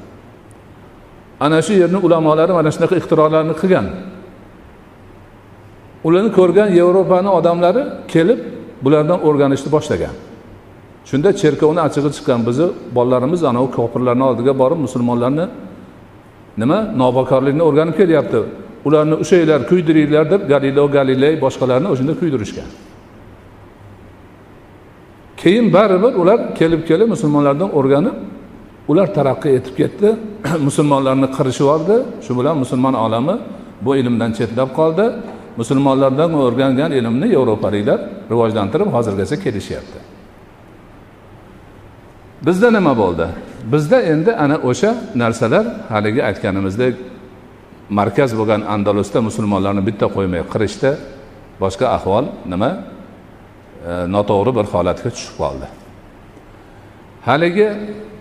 Ana 1.41 1.63
shu 1.63 1.73
yerni 1.73 1.99
ulamolari 2.07 2.53
mana 2.53 2.71
shunaqa 2.75 2.95
ixtirolarni 3.01 3.55
qilgan. 3.61 3.87
Ularni 6.07 6.31
ko'rgan 6.39 6.69
yevropani 6.79 7.31
odamlari 7.39 7.83
kelib 8.13 8.41
bulardan 8.85 9.19
o'rganishni 9.29 9.71
boshlagan. 9.77 10.15
Shunda 11.11 11.31
cherkovni 11.41 11.81
achchig'i 11.87 12.11
chiqqan 12.17 12.41
bizni 12.49 12.67
bolalarimiz 12.97 13.41
anavi 13.51 13.69
kofirlarni 13.79 14.25
oldiga 14.31 14.53
borib 14.63 14.81
musulmonlarni 14.87 15.45
nima 16.61 16.79
nobokorlikni 17.03 17.63
o'rganib 17.69 17.97
kelyapti. 18.01 18.41
Ularni 18.89 19.15
ushlanglar 19.23 19.61
kuydiringlar 19.71 20.25
deb 20.33 20.43
galilo 20.53 20.85
galiley 20.97 21.35
boshqalarni 21.45 21.89
o'shanda 21.93 22.15
kuydirishgan. 22.21 22.69
Keyin 25.41 25.67
baribir 25.77 26.13
ular 26.23 26.39
kelib 26.59 26.83
kelib 26.91 27.09
musulmonlardan 27.15 27.71
o'rganib 27.79 28.17
ular 28.91 29.09
taraqqiy 29.19 29.53
etib 29.59 29.75
ketdi. 29.81 30.09
Musulmonlarni 30.69 31.29
qirishib 31.37 31.65
yubordi 31.67 31.97
shu 32.25 32.33
bilan 32.39 32.57
musulmon 32.63 32.95
olami 33.05 33.35
bu 33.85 33.97
ilmdan 34.01 34.31
chetlab 34.39 34.71
qoldi. 34.79 35.07
Musulmonlardan 35.61 36.31
o'rgangan 36.45 36.91
ilmni 36.99 37.27
yevropaliklar 37.37 37.99
rivojlantirib 38.33 38.89
hozirgacha 38.97 39.37
kelishyapti. 39.45 39.99
Bizda 42.47 42.71
nima 42.71 42.93
bo'ldi? 43.03 43.27
Bizda 43.73 43.99
endi 44.13 44.33
ana 44.45 44.57
o'sha 44.71 44.91
narsalar 45.15 45.67
haligi 45.93 46.23
aytganimizdek 46.29 46.95
markaz 47.99 48.31
bo'lgan 48.39 48.63
andalusda 48.75 49.19
musulmonlarni 49.29 49.83
bitta 49.89 50.07
qo'ymay 50.17 50.43
qirishdi. 50.53 50.91
Boshqa 51.63 51.87
ahvol 51.97 52.25
nima? 52.53 52.71
E, 53.91 53.93
noto'g'ri 54.15 54.53
bir 54.59 54.67
holatga 54.73 55.11
tushib 55.17 55.37
qoldi. 55.43 55.67
Haligi 57.29 57.69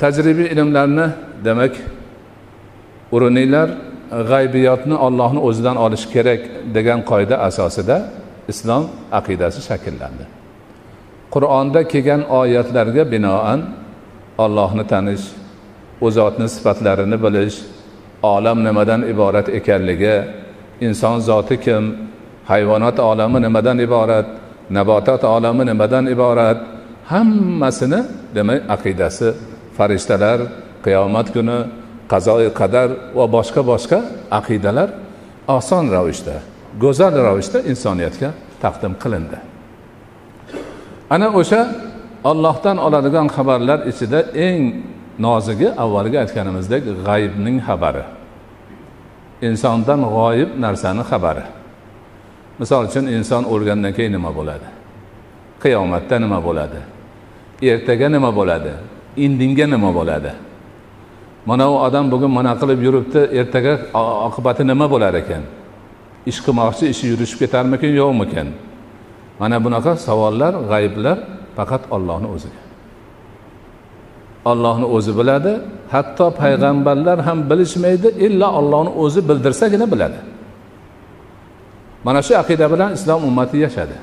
tajribiy 0.02 0.48
ilmlarni 0.54 1.08
demak 1.48 1.74
urininglar 3.16 3.70
g'aybiyotni 4.32 4.96
ollohni 5.06 5.40
o'zidan 5.48 5.78
olish 5.86 6.06
kerak 6.14 6.42
degan 6.76 7.00
qoida 7.12 7.36
asosida 7.48 7.98
islom 8.52 8.84
aqidasi 9.20 9.60
shakllandi. 9.70 10.26
Qur'onda 11.34 11.82
kelgan 11.92 12.22
oyatlarga 12.40 13.04
binoan 13.14 13.60
ollohni 14.44 14.84
tanish 14.92 15.26
u 16.06 16.08
zotni 16.18 16.48
sifatlarini 16.56 17.18
bilish 17.24 17.58
olam 18.34 18.58
nimadan 18.68 19.02
iborat 19.14 19.48
ekanligi 19.58 20.16
inson 20.88 21.18
zoti 21.28 21.56
kim 21.66 21.84
hayvonot 22.52 22.98
olami 23.00 23.40
nimadan 23.46 23.78
iborat 23.88 24.28
nabotot 24.78 25.24
olami 25.36 25.64
nimadan 25.66 26.06
iborat 26.16 26.58
hammasini 27.12 28.02
demak 28.36 28.62
aqidasi 28.76 29.30
farishtalar 29.78 30.40
qiyomat 30.86 31.28
kuni 31.36 31.58
qazoi 32.12 32.48
qadar 32.60 32.90
va 33.18 33.26
boshqa 33.36 33.62
boshqa 33.72 34.00
aqidalar 34.40 34.90
oson 35.58 35.86
ravishda 35.96 36.36
go'zal 36.84 37.14
ravishda 37.28 37.60
insoniyatga 37.72 38.30
taqdim 38.64 38.94
qilindi. 39.04 39.38
Ana 41.14 41.28
o'sha 41.40 41.62
ollohdan 42.24 42.78
oladigan 42.78 43.28
xabarlar 43.28 43.80
ichida 43.92 44.20
eng 44.48 44.62
nozigi 45.20 45.70
avvalgi 45.84 46.18
aytganimizdek 46.24 46.84
g'aybning 47.08 47.58
xabari. 47.68 48.04
Insondan 49.42 50.02
g'oyib 50.16 50.50
narsani 50.64 51.04
xabari. 51.12 51.44
Misol 52.60 52.86
uchun 52.90 53.06
inson 53.18 53.44
o'lgandan 53.54 53.94
keyin 53.98 54.14
nima 54.18 54.32
bo'ladi? 54.38 54.68
Qiyomatda 55.64 56.16
nima 56.24 56.40
bo'ladi? 56.48 56.80
Ertaga 57.72 58.08
nima 58.16 58.32
bo'ladi? 58.40 58.72
Indinga 59.26 59.66
nima 59.74 59.90
bo'ladi? 59.98 60.32
Mana 61.46 61.66
u 61.72 61.76
odam 61.86 62.06
bugun 62.12 62.32
mana 62.32 62.54
qilib 62.62 62.80
yuribdi 62.88 63.22
ertaga 63.40 63.74
oqibati 64.28 64.64
nima 64.72 64.86
bo'lar 64.94 65.14
ekan? 65.22 65.44
Ish 66.30 66.40
qilmoqchi 66.46 66.86
ishi 66.94 67.06
yurishib 67.12 67.38
ketarmikin 67.44 67.92
yo'qmikin? 68.02 68.48
Mana 69.40 69.58
bunaqa 69.66 69.92
savollar 70.08 70.54
g'ayblar 70.72 71.18
faqat 71.58 71.84
ollohni 71.96 72.28
o'ziga. 72.36 72.62
Ollohni 74.52 74.88
o'zi 74.96 75.12
biladi 75.20 75.54
hatto 75.94 76.28
payg'ambarlar 76.42 77.18
ham 77.28 77.40
bilishmaydi 77.50 78.10
illo 78.26 78.48
ollohni 78.60 78.92
o'zi 79.04 79.22
bildirsagina 79.30 79.86
biladi. 79.94 80.20
Mana 82.06 82.20
shu 82.28 82.34
aqida 82.44 82.66
bilan 82.74 82.90
islom 82.98 83.22
ummati 83.30 83.58
yashadi. 83.66 83.98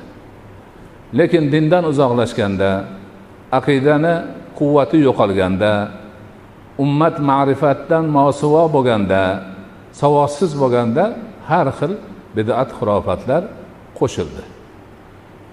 Lekin 1.19 1.43
dindan 1.53 1.83
uzoqlashganda 1.91 2.69
aqidani 3.59 4.13
quvvati 4.59 4.97
yo'qolganda 5.07 5.71
ummat 6.83 7.15
ma'rifatdan 7.29 8.03
mosuvo 8.17 8.63
bo'lganda 8.75 9.21
savodsiz 10.01 10.51
bo'lganda 10.61 11.03
har 11.49 11.67
xil 11.77 11.93
bidat 12.35 12.69
xurofatlar 12.77 13.43
qo'shildi. 13.99 14.43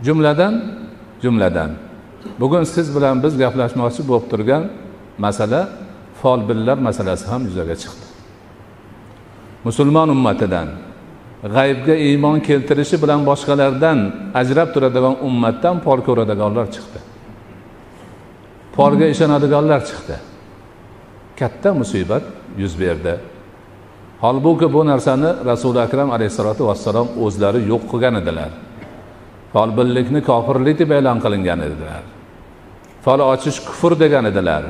Jumladan 0.06 0.54
jumladan 1.24 1.70
bugun 2.40 2.64
siz 2.74 2.86
bilan 2.96 3.22
biz 3.24 3.34
gaplashmoqchi 3.42 4.02
bo'lib 4.10 4.26
turgan 4.32 4.62
masala 5.24 5.60
folbinlar 6.20 6.78
masalasi 6.88 7.24
ham 7.30 7.42
yuzaga 7.48 7.76
chiqdi. 7.82 8.06
Musulmon 9.66 10.08
ummatidan 10.16 10.68
g'aybga 11.56 11.94
iymon 12.08 12.38
keltirishi 12.48 12.96
bilan 13.02 13.20
boshqalardan 13.30 13.98
ajrab 14.40 14.68
turadigan 14.74 15.14
ummatdan 15.28 15.76
pol 15.86 15.98
ko'radiganlar 16.08 16.66
chiqdi. 16.74 16.98
Polga 18.76 19.06
ishonadiganlar 19.14 19.80
chiqdi. 19.88 20.16
Katta 21.40 21.70
musibat 21.80 22.24
yuz 22.62 22.74
berdi. 22.80 23.14
Holbuki 24.24 24.72
bu 24.72 24.80
narsani 24.86 25.30
rasuli 25.50 25.80
akram 25.86 26.10
alayhissalotu 26.16 26.62
vassalom 26.68 27.08
o'zlari 27.24 27.60
yo'q 27.70 27.82
qilgan 27.92 28.14
edilar. 28.20 28.50
Folbinlikni 29.52 30.20
kofirlik 30.30 30.76
deb 30.82 30.90
e'lon 30.98 31.18
qilingan 31.24 31.60
edilar. 31.66 32.02
Tola 33.06 33.24
ochish 33.32 33.58
kufr 33.68 33.92
degan 34.02 34.24
edilar. 34.30 34.62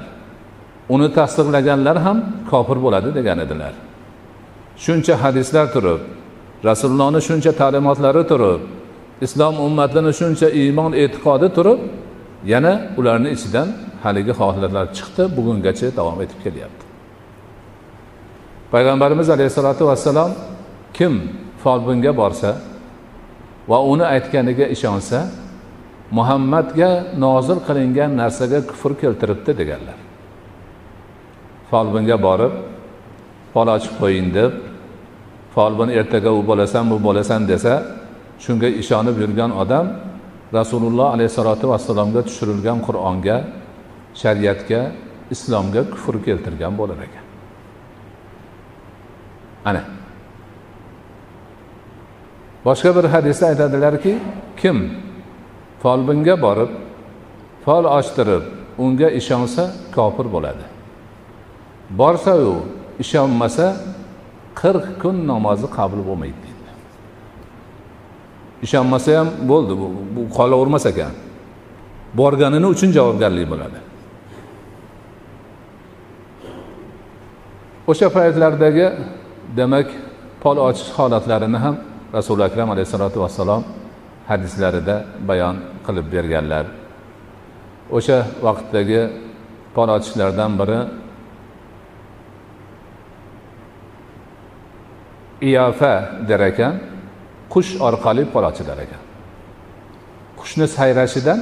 Uni 0.94 1.08
tasdiqlaganlar 1.18 1.96
ham 2.06 2.18
kofir 2.50 2.78
bo'ladi 2.84 3.08
degan 3.18 3.38
edilar. 3.44 3.74
Shuncha 4.84 5.14
hadislar 5.22 5.66
turib 5.74 6.00
rasulullohni 6.68 7.20
shuncha 7.28 7.52
ta'limotlari 7.60 8.22
turib 8.32 8.60
islom 9.26 9.54
ummatini 9.66 10.12
shuncha 10.20 10.48
iymon 10.60 10.92
e'tiqodi 11.02 11.48
turib 11.56 11.80
yana 12.52 12.72
ularni 12.98 13.28
ichidan 13.36 13.68
haligi 14.04 14.32
holatlar 14.40 14.86
chiqdi 14.96 15.22
bugungacha 15.36 15.88
davom 15.98 16.18
etib 16.24 16.38
kelyapti. 16.44 16.84
Payg'ambarimiz 18.72 19.28
alayhissalotu 19.36 19.82
vassalom 19.90 20.30
kim 20.96 21.12
folbinga 21.62 22.12
borsa 22.20 22.50
va 23.70 23.78
uni 23.92 24.06
aytganiga 24.14 24.66
ishonsa 24.76 25.18
muhammadga 26.10 26.90
nozil 27.18 27.58
qilingan 27.66 28.10
narsaga 28.20 28.60
kufr 28.70 28.92
keltiribdi 29.02 29.52
deganlar. 29.60 29.98
Folbinga 31.70 32.16
borib 32.26 32.54
fol 33.52 33.68
ochib 33.76 33.94
qo'ying 34.00 34.28
deb 34.38 34.52
folbin 35.54 35.88
ertaga 35.98 36.30
u 36.38 36.40
bo'lasan 36.50 36.84
bu 36.90 36.96
bo'lasan 37.06 37.48
desa 37.52 37.74
shunga 38.44 38.68
ishonib 38.82 39.16
yurgan 39.22 39.50
odam 39.62 39.86
rasululloh 40.58 41.08
alayhissalotu 41.14 41.64
vassalomga 41.72 42.20
tushirilgan 42.28 42.78
qur'onga 42.86 43.36
shariatga 44.22 44.80
islomga 45.34 45.82
kufr 45.92 46.14
keltirgan 46.26 46.72
bo'lar 46.80 46.98
ekan. 47.06 47.24
Ana. 49.70 49.82
Boshqa 52.66 52.90
bir 52.96 53.04
hadisda 53.14 53.44
aytadilarki 53.52 54.12
kim 54.60 54.76
folbinga 55.82 56.34
borib 56.46 56.70
fol 57.64 57.84
ochtirib 57.98 58.44
unga 58.84 59.08
ishonsa 59.20 59.62
kofir 59.94 60.26
bo'ladi. 60.34 60.64
Borsayu 61.90 62.56
ishonmasa 63.02 63.66
qirq 64.60 64.86
kun 65.02 65.16
namozi 65.30 65.66
qabul 65.78 66.02
bo'lmaydi 66.08 66.38
deydi 66.44 66.56
ishonmasa 68.66 69.18
ham 69.18 69.28
bo'ldi 69.50 69.72
bu, 69.80 69.86
bu 70.14 70.20
qolavermas 70.38 70.86
ekan. 70.92 71.12
Borganini 72.18 72.66
uchun 72.74 72.90
javobgarlik 72.96 73.46
bo'ladi. 73.52 73.78
O'sha 77.90 78.08
paytlardagi 78.16 78.86
demak 79.58 79.88
pol 80.42 80.56
ochish 80.68 80.90
holatlarini 80.98 81.58
ham 81.64 81.76
rasuli 82.16 82.42
akram 82.48 82.68
alayhissalotu 82.74 83.18
vassalom 83.24 83.62
hadislarida 84.30 84.96
bayon 85.28 85.56
qilib 85.86 86.06
berganlar. 86.14 86.66
O'sha 87.96 88.18
vaqtdagi 88.46 89.00
pol 89.74 89.88
biri 90.60 90.80
iyofa 95.48 95.92
der 96.28 96.40
ekan 96.50 96.74
qush 97.52 97.70
orqali 97.88 98.24
pol 98.32 98.44
ochilar 98.50 98.78
ekan. 98.84 99.02
Qushni 100.40 100.66
sayrashidan 100.76 101.40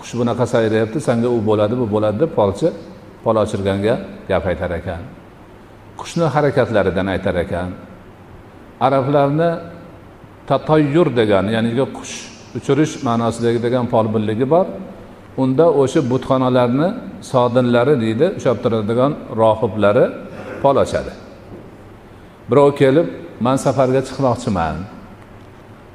qush 0.00 0.12
bunaqa 0.18 0.44
sayrayapti 0.54 0.98
sanga 1.08 1.28
u 1.36 1.38
bo'ladi 1.48 1.74
bu 1.80 1.86
bo'ladi 1.94 2.16
deb 2.22 2.30
polchi 2.38 2.68
pol 3.24 3.36
ochirganga 3.44 3.94
gap 4.28 4.44
aytar 4.50 4.70
ekan. 4.80 5.02
Qushni 6.00 6.24
harakatlaridan 6.34 7.06
aytar 7.14 7.36
ekan. 7.44 7.68
Arablarni 8.86 9.50
tatayyur 10.50 11.08
degan 11.20 11.44
ya'ni 11.54 11.70
qush 11.98 12.14
uchirish 12.58 12.92
ma'nosidagi 13.06 13.58
degan 13.66 13.84
folbinligi 13.92 14.46
bor. 14.54 14.66
Unda 15.42 15.66
o'sha 15.82 16.00
butxonalarni 16.12 16.88
sodinlari 17.32 17.94
deydi 18.04 18.26
ushlab 18.38 18.58
turadigan 18.64 19.12
rohiblari 19.42 20.04
pol 20.62 20.76
ochadi. 20.84 21.12
Birov 22.50 22.70
kelib 22.80 23.06
man 23.46 23.56
safarga 23.64 24.00
chiqmoqchiman. 24.08 24.76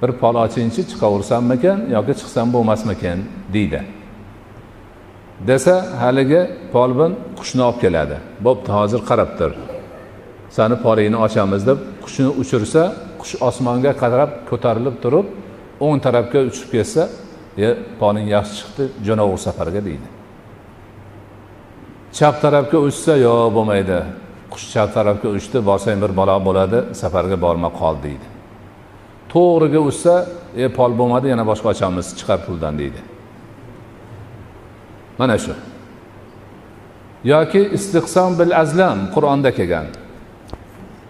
Bir 0.01 0.11
pol 0.21 0.35
ochingchi 0.45 0.81
chiqaversammikan 0.91 1.77
yoki 1.95 2.13
chiqsam 2.19 2.47
bo'lmasmikan? 2.55 3.19
deydi. 3.55 3.81
Desa 5.49 5.75
haligi 6.01 6.41
polbin 6.73 7.11
qushni 7.39 7.61
olib 7.69 7.79
keladi. 7.83 8.17
Bo'pti 8.45 8.69
hozir 8.77 9.01
qarab 9.09 9.31
tur. 9.39 9.51
Sani 10.55 10.75
polingni 10.85 11.17
ochamiz 11.25 11.61
deb 11.69 11.79
qushni 12.03 12.29
uchirsa 12.41 12.83
qush 13.21 13.35
osmonga 13.49 13.93
qarab 14.01 14.31
ko'tarilib 14.49 14.95
turib 15.03 15.27
o'ng 15.85 15.99
tarafga 16.05 16.39
uchib 16.49 16.69
ketsa 16.75 17.03
e 17.57 17.67
poling 17.99 18.27
yaxshi 18.35 18.55
chiqdi 18.59 18.83
jo'naver 19.07 19.39
safarga 19.47 19.81
deydi. 19.89 20.07
Chap 22.17 22.35
tarafga 22.43 22.77
uchsa 22.87 23.13
yo'q 23.25 23.53
bo'lmaydi. 23.57 23.99
Qush 24.53 24.67
chap 24.73 24.89
tarafga 24.97 25.29
uchdi 25.37 25.57
borsang 25.69 25.97
bir 26.03 26.11
balo 26.19 26.37
bo'ladi 26.47 26.79
safarga 27.01 27.37
borma 27.45 27.69
qol 27.79 27.95
deydi. 28.05 28.27
To'g'riga 29.33 29.81
uchsa 29.89 30.13
e 30.63 30.65
pol 30.77 30.91
bo'lmadi 30.99 31.27
yana 31.33 31.43
boshqa 31.51 31.67
ochamiz 31.73 32.07
chiqar 32.19 32.39
puldan 32.47 32.73
deydi. 32.81 33.01
Mana 35.19 35.37
shu. 35.43 35.53
Yoki 37.33 37.61
istiqsom 37.77 38.31
bil 38.39 38.51
azlam 38.61 38.97
qur'onda 39.15 39.51
kelgan. 39.57 39.87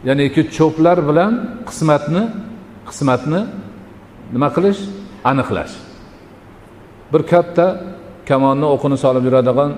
Ya'niki 0.08 0.42
cho'plar 0.58 0.98
bilan 1.10 1.34
qismatni 1.70 2.24
qismatni 2.90 3.42
nima 4.34 4.50
qilish? 4.56 4.80
Aniqlash. 5.32 5.74
Bir 7.12 7.22
katta 7.32 7.66
kamonni 8.30 8.68
o'qini 8.76 8.98
solib 9.04 9.24
yuradigan 9.28 9.72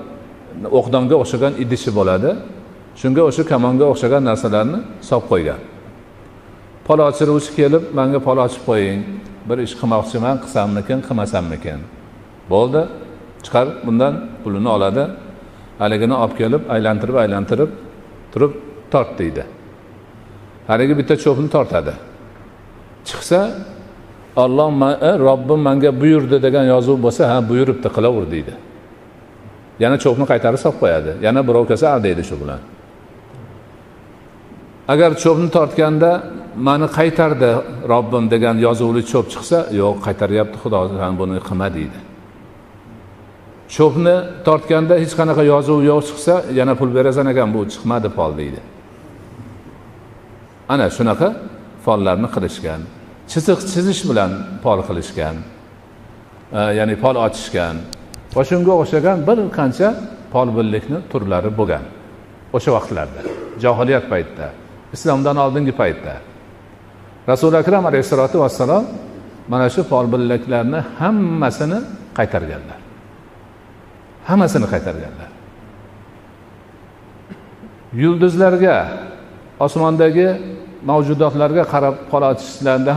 o'qdonga 0.80 1.16
o'xshagan 1.24 1.54
idishi 1.64 1.92
bo'ladi. 2.00 2.32
Shunga 3.02 3.22
o'sha 3.30 3.44
kamonga 3.52 3.86
o'xshagan 3.94 4.24
narsalarni 4.30 4.80
solib 5.10 5.26
qo'ygan. 5.32 5.60
Pol 6.88 7.00
ochiruvchi 7.10 7.52
kelib 7.60 7.84
manga 7.98 8.20
pol 8.28 8.38
ochib 8.46 8.64
qo'ying. 8.70 9.00
Bir 9.50 9.58
ish 9.66 9.74
qilmoqchiman 9.80 10.36
qilsammikin 10.44 11.00
qilmasammikin? 11.08 11.80
Bo'ldi. 12.54 12.82
Chiqar 13.46 13.68
bundan 13.86 14.14
pulini 14.42 14.70
oladi. 14.76 15.04
Haligini 15.82 16.16
olib 16.24 16.34
kelib 16.42 16.62
aylantirib 16.76 17.16
aylantirib 17.24 17.70
turib 18.34 18.52
tort 18.94 19.12
deydi 19.22 19.44
haligi 20.70 20.94
bitta 21.00 21.16
cho'pni 21.24 21.50
tortadi. 21.56 21.94
Chiqsa 23.08 23.40
olloh 24.44 24.70
e, 25.10 25.12
robbim 25.28 25.60
manga 25.68 25.92
buyurdi 26.02 26.38
degan 26.46 26.66
yozuv 26.74 26.98
bo'lsa 27.06 27.24
ha 27.32 27.38
buyuribdi 27.50 27.90
qilaver 27.96 28.26
deydi. 28.34 28.54
Yana 29.84 29.98
cho'pni 30.04 30.26
qaytarib 30.32 30.60
solib 30.64 30.78
qo'yadi. 30.84 31.12
Yana 31.26 31.42
birov 31.48 31.66
kelsa 31.70 31.86
aldaydi 31.96 32.24
shu 32.30 32.36
bilan. 32.42 32.62
Agar 34.94 35.12
cho'pni 35.24 35.50
tortganda 35.58 36.12
mani 36.68 36.88
qaytardi 36.98 37.52
robbim 37.94 38.26
degan 38.34 38.56
yozuvli 38.68 39.02
cho'p 39.12 39.28
chiqsa 39.34 39.60
yo'q 39.82 39.98
qaytaryapti 40.06 40.58
xudo 40.64 40.80
san 41.02 41.14
buni 41.22 41.38
qilma 41.48 41.68
deydi. 41.78 42.00
Cho'pni 43.76 44.16
tortganda 44.48 44.94
hech 45.02 45.14
qanaqa 45.20 45.44
yozuv 45.54 45.80
yo'q 45.92 46.02
chiqsa 46.10 46.36
yana 46.60 46.74
pul 46.80 46.90
berasan 46.98 47.26
ekan 47.34 47.50
bu 47.56 47.60
chiqmadi 47.74 48.10
pol 48.18 48.32
deydi. 48.42 48.62
Ana 50.74 50.86
shunaqa 50.98 51.30
follarni 51.86 52.30
qilishgan 52.36 52.82
chiziq 53.32 53.60
chizish 53.72 54.02
bilan 54.10 54.32
pol 54.64 54.80
qilishgan 54.88 55.36
e, 56.58 56.60
ya'ni 56.78 56.96
pol 57.04 57.16
ochishgan. 57.26 57.76
Va 58.36 58.44
shunga 58.50 58.74
o'xshagan 58.82 59.18
bir 59.28 59.38
qancha 59.58 59.88
polbinlikni 60.34 61.00
turlari 61.12 61.50
bo'lgan 61.60 61.84
o'sha 62.58 62.70
vaqtlarda 62.78 63.22
johiliyat 63.64 64.06
paytida 64.12 64.48
islomdan 64.96 65.38
oldingi 65.44 65.74
paytda. 65.82 66.14
Rasuli 67.32 67.56
akram 67.62 67.84
alayhissalotu 67.90 68.38
vassalom 68.44 68.84
mana 69.52 69.68
shu 69.74 69.82
folbinliklarni 69.92 70.80
hammasini 71.00 71.80
qaytarganlar. 72.18 72.80
Hammasini 74.30 74.68
qaytarganlar. 74.74 75.30
Yulduzlarga 78.02 78.78
osmondagi 79.66 80.28
mavjudotlarga 80.90 81.64
qarab 81.74 81.96
pol 82.12 82.24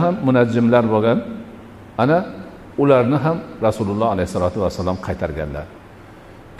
ham 0.03 0.15
munajjimlar 0.27 0.83
bo'lgan. 0.93 1.17
Ana 1.97 2.25
ularni 2.77 3.17
ham 3.25 3.37
rasululloh 3.61 4.07
alayhissalotu 4.15 4.57
vassalom 4.65 4.97
qaytarganlar. 5.07 5.65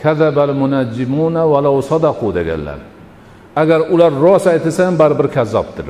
Kazabal 0.01 0.53
munajjimuna 0.63 1.43
valau 1.53 1.81
sadaqu 1.91 2.27
deganlar. 2.37 2.79
Agar 3.55 3.79
ular 3.93 4.11
rost 4.25 4.47
aytsa 4.47 4.81
ham 4.87 4.95
baribir 5.01 5.27
kazzobdir. 5.37 5.87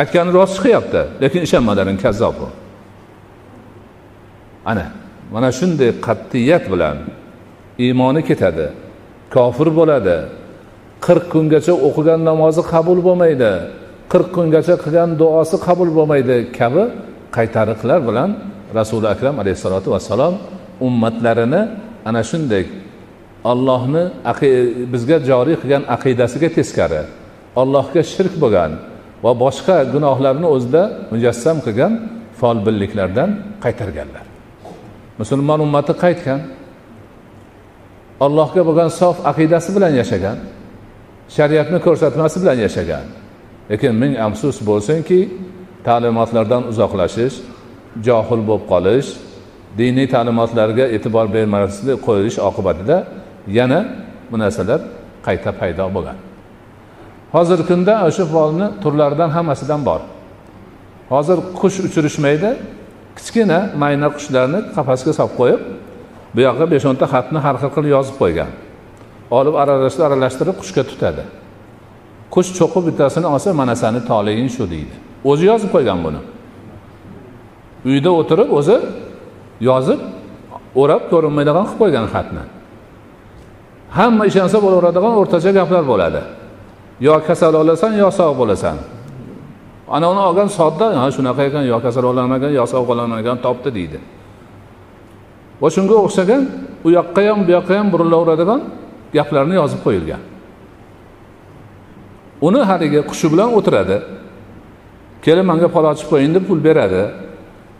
Aytgani 0.00 0.30
rost 0.32 0.52
chiqyapti 0.56 1.00
lekin 1.22 1.42
ishonmalaring 1.46 1.98
kazzob 2.04 2.36
u 2.44 2.48
ana 4.64 4.86
mana 5.32 5.48
shunday 5.58 5.90
qat'iyat 6.06 6.64
bilan 6.72 6.96
iymoni 7.84 8.22
ketadi 8.28 8.66
kofir 9.34 9.68
bo'ladi 9.78 10.16
qirq 11.06 11.24
kungacha 11.32 11.74
o'qigan 11.88 12.20
namozi 12.30 12.62
qabul 12.72 12.98
bo'lmaydi 13.06 13.52
qirq 14.12 14.28
kungacha 14.36 14.74
qilgan 14.84 15.10
duosi 15.20 15.56
qabul 15.66 15.90
bo'lmaydi 15.98 16.36
kabi 16.58 16.84
qaytariqlar 17.36 17.98
bilan 18.08 18.30
rasuli 18.78 19.06
akram 19.14 19.34
alayhissalotu 19.42 19.88
vassalom 19.94 20.34
ummatlarini 20.86 21.62
ana 22.08 22.22
shunday 22.30 22.64
ollohni 23.52 24.02
bizga 24.92 25.16
joriy 25.30 25.56
qilgan 25.62 25.82
aqidasiga 25.96 26.48
teskari 26.58 27.02
allohga 27.62 28.02
shirk 28.14 28.34
bo'lgan 28.42 28.72
va 29.24 29.32
boshqa 29.44 29.76
gunohlarni 29.94 30.48
o'zida 30.56 30.82
mujassam 31.12 31.56
qilgan 31.66 31.92
folbinliklardan 32.40 33.30
qaytarganlar. 33.64 34.24
Musulmon 35.20 35.60
ummati 35.66 35.92
qaytgan. 36.04 36.40
Allohga 38.26 38.62
bo'lgan 38.68 38.90
sof 39.00 39.16
aqidasi 39.30 39.70
bilan 39.76 39.92
yashagan. 40.00 40.38
Shariatni 41.36 41.78
ko'rsatmasi 41.86 42.36
bilan 42.42 42.58
yashagan. 42.66 43.06
Lekin 43.70 43.94
ming 44.02 44.14
afsus 44.26 44.56
bo'lsinki 44.68 45.20
ta'limotlardan 45.86 46.62
uzoqlashish 46.72 47.36
johil 48.06 48.40
bo'lib 48.48 48.64
qolish 48.72 49.08
diniy 49.80 50.08
ta'limotlarga 50.14 50.84
e'tibor 50.96 51.26
bermaslik 51.36 51.98
qo'yilish 52.06 52.38
oqibatida 52.48 52.96
yana 53.58 53.80
bu 54.30 54.36
narsalar 54.42 54.80
qayta 55.26 55.50
paydo 55.60 55.86
bo'lgan 55.96 56.18
hozirgi 57.34 57.64
kunda 57.70 57.94
o'sha 58.08 58.24
folni 58.34 58.66
turlaridan 58.82 59.30
hammasidan 59.36 59.80
bor. 59.88 60.00
Hozir 61.12 61.38
qush 61.60 61.78
uchirishmaydi 61.86 62.50
kichkina 63.18 63.58
mayna 63.82 64.08
qushlarni 64.16 64.60
qafasga 64.76 65.12
solib 65.18 65.34
qo'yib 65.40 65.60
bu 66.34 66.40
yoqqa 66.46 66.64
besh 66.72 66.84
o'nta 66.90 67.06
xatni 67.14 67.38
har 67.46 67.56
xil 67.60 67.70
qilib 67.74 67.90
yozib 67.96 68.16
qo'ygan. 68.22 68.50
Olib 69.38 69.54
aralashtirib 69.62 70.06
aralashtirib 70.08 70.56
qushga 70.60 70.82
tutadi. 70.90 71.22
Qush 72.34 72.50
cho'qib 72.58 72.82
bittasini 72.88 73.26
olsa 73.26 73.52
mana 73.60 73.74
sani 73.82 74.00
toliging 74.10 74.50
shu 74.56 74.64
deydi. 74.70 74.94
O'zi 75.30 75.44
yozib 75.50 75.70
qo'ygan 75.74 75.98
buni. 76.06 76.20
Uyda 77.90 78.10
o'tirib 78.20 78.50
o'zi 78.58 78.76
yozib 79.68 80.00
o'rab 80.80 81.02
ko'rinmaydigan 81.12 81.64
qilib 81.68 81.80
qo'ygan 81.82 82.06
xatni. 82.14 82.44
Hamma 83.98 84.24
ishonsa 84.30 84.56
bo'laveradigan 84.64 85.14
o'rtacha 85.20 85.50
gaplar 85.58 85.84
bo'ladi. 85.92 86.22
Yo 87.06 87.14
kasal 87.26 87.54
olasan 87.62 87.92
yo 88.02 88.08
sog' 88.18 88.36
bo'lasan. 88.40 88.76
Ana 89.94 90.06
uni 90.12 90.22
olgan 90.28 90.48
sodda 90.58 90.86
ha 91.00 91.06
shunaqa 91.16 91.42
ekan 91.48 91.64
yo 91.72 91.78
kasal 91.84 92.04
olaman 92.10 92.50
yo 92.58 92.64
sog' 92.72 92.86
bo'laman 92.90 93.38
topdi 93.46 93.70
deydi. 93.78 93.98
Va 95.62 95.68
shunga 95.76 95.96
o'xshagan 96.06 96.42
u 96.86 96.88
yoqqa 96.98 97.20
ham 97.28 97.38
bu 97.46 97.50
yoqqa 97.56 97.74
ham 97.78 97.86
burilaveradigan 97.92 98.60
gaplarni 99.16 99.54
yozib 99.60 99.80
qo'yilgan. 99.86 100.29
Uni 102.46 102.60
haligi 102.70 103.00
qushi 103.10 103.26
bilan 103.32 103.48
o'tiradi. 103.58 103.96
Kelib 105.24 105.46
manga 105.50 105.68
pol 105.74 105.84
ochib 105.92 106.06
qo'ying 106.12 106.32
deb 106.36 106.44
pul 106.48 106.60
beradi. 106.68 107.02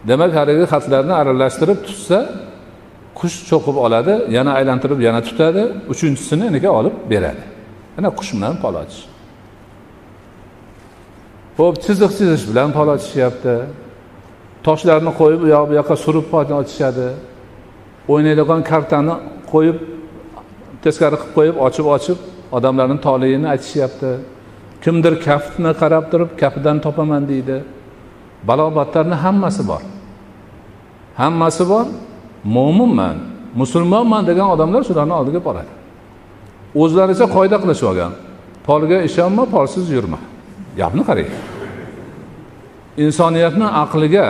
Demak 0.09 0.33
haligi 0.39 0.65
xatlarni 0.73 1.15
aralashtirib 1.21 1.79
tutsa 1.87 2.19
qush 3.19 3.37
cho'qib 3.51 3.77
oladi 3.87 4.15
yana 4.37 4.51
aylantirib 4.59 5.01
yana 5.07 5.21
tutadi. 5.29 5.63
Uchinchisini 5.93 6.45
iniga 6.51 6.71
olib 6.79 6.95
beradi. 7.13 7.45
Ana 7.99 8.09
qush 8.19 8.31
bilan 8.37 8.55
pol 8.63 8.75
ochish. 8.83 9.03
Ho'p 11.59 11.75
chiziq 11.85 12.11
chizish 12.19 12.45
bilan 12.51 12.69
pol 12.77 12.89
ochishyapti. 12.95 13.55
Toshlarni 14.67 15.13
qo'yib 15.21 15.41
u 15.47 15.49
yoq 15.55 15.65
bu 15.71 15.75
yoqqa 15.81 15.97
surib 16.05 16.27
pol 16.33 16.45
ochishadi. 16.61 17.09
O'ynaydigan 18.13 18.61
kartani 18.71 19.15
qo'yib 19.53 19.79
teskari 20.85 21.17
qilib 21.21 21.33
qo'yib 21.37 21.57
ochib 21.67 21.87
ochib 21.97 22.19
odamlarni 22.57 22.97
toligini 23.07 23.47
aytishyapti. 23.55 24.11
Kimdir 24.85 25.15
kaftni 25.27 25.73
qarab 25.81 26.05
turib 26.13 26.31
kafidan 26.41 26.77
topaman 26.85 27.23
deydi. 27.31 27.57
Balo 28.49 28.67
battarni 28.79 29.17
hammasi 29.25 29.63
bor. 29.71 29.83
Hammasi 31.21 31.65
bor 31.73 31.87
mo'minman 32.57 33.17
musulmonman 33.61 34.23
degan 34.31 34.49
odamlar 34.55 34.83
shularni 34.89 35.15
oldiga 35.21 35.41
boradi. 35.49 35.73
O'zlaricha 36.83 37.27
qoida 37.37 37.57
qilishib 37.63 37.87
olgan 37.91 38.13
polga 38.67 38.99
ishonma 39.09 39.45
polsiz 39.55 39.87
yurma. 39.97 40.19
Gapni 40.79 41.03
qarang. 41.09 41.31
Insoniyatni 43.05 43.67
aqliga 43.85 44.27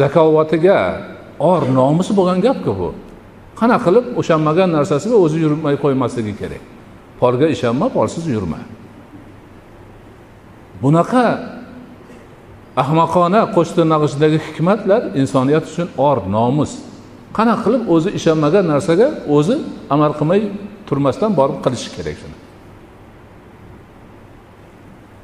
zakovatiga 0.00 0.78
or 1.38 1.62
nomusi 1.78 2.12
bo'lgan 2.18 2.38
gapku 2.46 2.72
bu. 2.80 2.88
Qanaqa 3.60 3.82
qilib 3.86 4.04
o'shanmagan 4.20 4.68
narsasiga 4.76 5.16
o'zi 5.24 5.38
yurmay 5.44 5.74
qo'ymasligi 5.84 6.32
kerak? 6.40 6.62
Polga 7.20 7.46
ishonma 7.54 7.86
polsiz 7.96 8.24
yurma. 8.34 8.58
Bunaqa 10.84 11.24
ahmoqona 12.82 13.40
qo'sh 13.56 13.72
tirnoq 13.76 14.02
hikmatlar 14.46 15.02
insoniyat 15.20 15.64
uchun 15.70 15.88
or 16.06 16.16
nomus. 16.36 16.72
Qanaqa 17.36 17.62
qilib 17.64 17.82
o'zi 17.94 18.10
ishonmagan 18.18 18.64
narsaga 18.72 19.08
o'zi 19.36 19.56
amal 19.94 20.12
qilmay 20.18 20.40
turmasdan 20.88 21.30
borib 21.38 21.58
qilishi 21.64 21.88
kerak 21.96 22.16
shuni. 22.20 22.36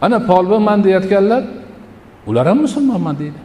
Ana 0.04 0.18
polvonman 0.30 0.78
deyayotganlar 0.84 1.42
ular 2.28 2.46
ham 2.50 2.58
musulmonman 2.66 3.14
deydi. 3.22 3.40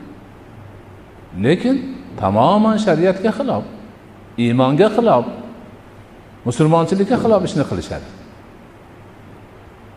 Lekin 1.46 1.76
tamoman 2.22 2.78
shariatga 2.86 3.32
xilof 3.38 3.64
iymonga 4.44 4.88
xilof 4.96 5.26
musulmonchilikka 6.48 7.18
xilof 7.24 7.42
ishni 7.48 7.64
qilishadi. 7.70 8.08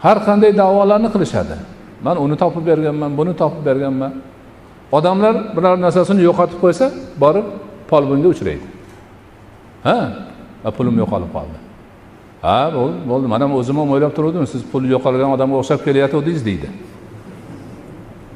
Har 0.05 0.19
qanday 0.27 0.53
da'volarni 0.61 1.09
qilishadi. 1.15 1.57
Man 2.03 2.17
uni 2.25 2.37
topib 2.37 2.65
berganman 2.67 3.11
buni 3.19 3.33
topib 3.37 3.63
berganman. 3.69 4.13
Odamlar 4.93 5.35
biror 5.57 5.77
narsasini 5.85 6.23
yo'qotib 6.29 6.59
qo'ysa 6.65 6.87
borib 7.23 7.47
polbonga 7.91 8.29
uchraydi. 8.35 8.67
Ha? 9.87 9.97
Pulim 10.77 10.97
yo'qolib 11.03 11.31
qoldi. 11.37 11.59
Ha 12.43 12.71
bo'ldi 12.77 12.99
bo'ldi. 13.11 13.27
Man 13.33 13.41
ham 13.45 13.53
o'zim 13.59 13.77
ham 13.81 13.91
o'ylab 13.95 14.13
turuvdim 14.17 14.47
siz 14.47 14.63
pul 14.73 14.85
yo'qolgan 14.95 15.31
odamga 15.37 15.57
o'xshab 15.63 15.81
kelayotgandingiz 15.87 16.45
deydi. 16.51 16.69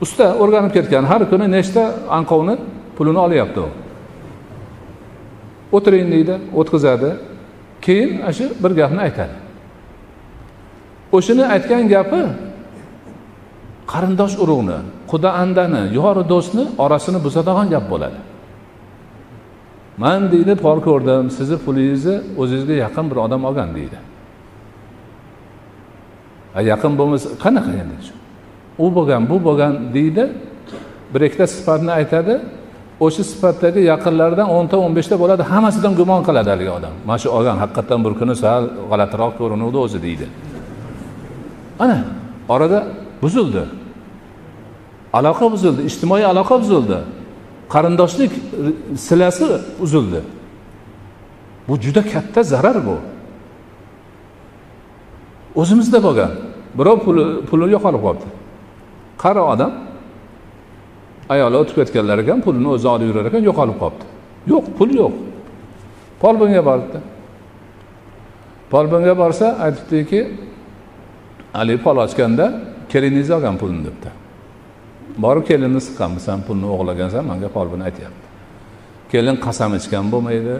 Usta 0.05 0.27
o'rganib 0.42 0.72
ketgan 0.77 1.05
har 1.11 1.22
kuni 1.31 1.46
nechta 1.57 1.83
anqovni 2.18 2.57
pulini 2.96 3.20
olyapti 3.27 3.61
u. 3.61 3.68
O'tiring 5.77 6.09
deydi 6.14 6.35
o'tkazadi. 6.61 7.11
Keyin 7.85 8.11
ana 8.22 8.33
shu 8.38 8.46
bir 8.62 8.72
gapni 8.81 9.01
aytadi. 9.07 9.37
O'shani 11.16 11.44
aytgan 11.55 11.88
gapi 11.94 12.20
qarindosh 13.92 14.35
urug'ni 14.42 14.79
quda 15.11 15.31
andani 15.42 15.83
yori 15.99 16.23
do'stni 16.33 16.64
orasini 16.85 17.18
buzadigan 17.27 17.66
gap 17.75 17.85
bo'ladi. 17.92 18.18
Man 20.03 20.21
deydi 20.33 20.55
pol 20.64 20.79
ko'rdim 20.88 21.31
sizni 21.37 21.57
pulingizni 21.64 22.16
o'zingizga 22.40 22.75
yaqin 22.85 23.05
bir 23.11 23.18
odam 23.27 23.42
olgan 23.49 23.71
deydi. 23.79 23.99
Yaqin 26.71 26.92
bo'lmasa 26.99 27.29
qanaqa 27.45 27.73
endi? 27.83 27.97
U 28.85 28.87
bo'lgan 28.97 29.23
bu 29.31 29.37
bo'lgan 29.47 29.73
deydi. 29.97 30.25
Bir 31.12 31.21
ikkita 31.29 31.47
sifatni 31.47 31.92
aytadi. 32.01 32.35
O'sha 33.05 33.23
sifatdagi 33.33 33.81
yaqinlaridan 33.92 34.49
o'nta 34.57 34.77
o'n 34.85 34.92
beshta 34.99 35.14
bo'ladi. 35.23 35.42
Hammasidan 35.53 35.92
gumon 36.01 36.21
qiladi 36.29 36.49
haligi 36.55 36.73
odam. 36.79 36.95
Mana 37.07 37.18
shu 37.23 37.29
olgan 37.37 37.57
haqiqatdan 37.62 38.01
bir 38.05 38.12
kuni 38.21 38.35
sal 38.42 38.62
g'alatiroq 38.90 39.33
ko'rinuvdi 39.40 39.79
o'zi 39.85 39.99
deydi. 40.07 40.27
Ana 41.85 41.99
orada 42.55 42.79
buzildi. 43.23 43.65
Aloqa 45.13 45.53
buzildi 45.53 45.81
ijtimoiy 45.91 46.25
aloqa 46.33 46.61
buzildi. 46.63 46.99
Qarindoshlik 47.73 48.33
silasi 49.07 49.47
uzildi 49.85 50.21
bu 51.69 51.75
juda 51.85 52.03
katta 52.13 52.43
zarar 52.43 52.79
bu. 52.87 52.97
O'zimizda 55.61 55.99
bo'lgan. 56.07 56.33
Birov 56.79 56.99
puli 57.05 57.25
puli 57.49 57.65
yo'qolib 57.75 58.03
qolibdi 58.07 58.29
qari 59.23 59.43
odam 59.53 59.73
ayoli 61.35 61.57
o'tib 61.63 61.77
ketganlar 61.81 62.19
ekan 62.25 62.39
pulini 62.47 62.69
o'zi 62.75 62.89
olib 62.95 63.07
yurar 63.11 63.25
ekan 63.31 63.43
yo'qolib 63.49 63.77
qolibdi 63.83 64.07
yo'q 64.53 64.65
pul 64.79 64.91
yo'q. 65.01 65.15
Polbonga 66.23 66.63
boribdi. 66.69 66.99
Polbonga 68.73 69.15
borsa 69.23 69.47
aytibdiki 69.65 70.21
haligi 71.53 71.81
pol 71.87 71.97
ochganda 72.05 72.47
keliningiz 72.92 73.31
olgan 73.37 73.57
pulni 73.61 73.81
debdi. 73.88 74.11
Borib 75.24 75.44
kelinni 75.50 75.81
siqqanmiz 75.87 76.22
san 76.28 76.40
pulni 76.46 76.66
o'g'irlagansan 76.72 77.22
manga 77.31 77.48
folbin 77.57 77.81
aytyapti. 77.88 78.26
Kelin 79.12 79.37
qasam 79.46 79.70
ichgan 79.78 80.07
bo'lmaydi. 80.12 80.55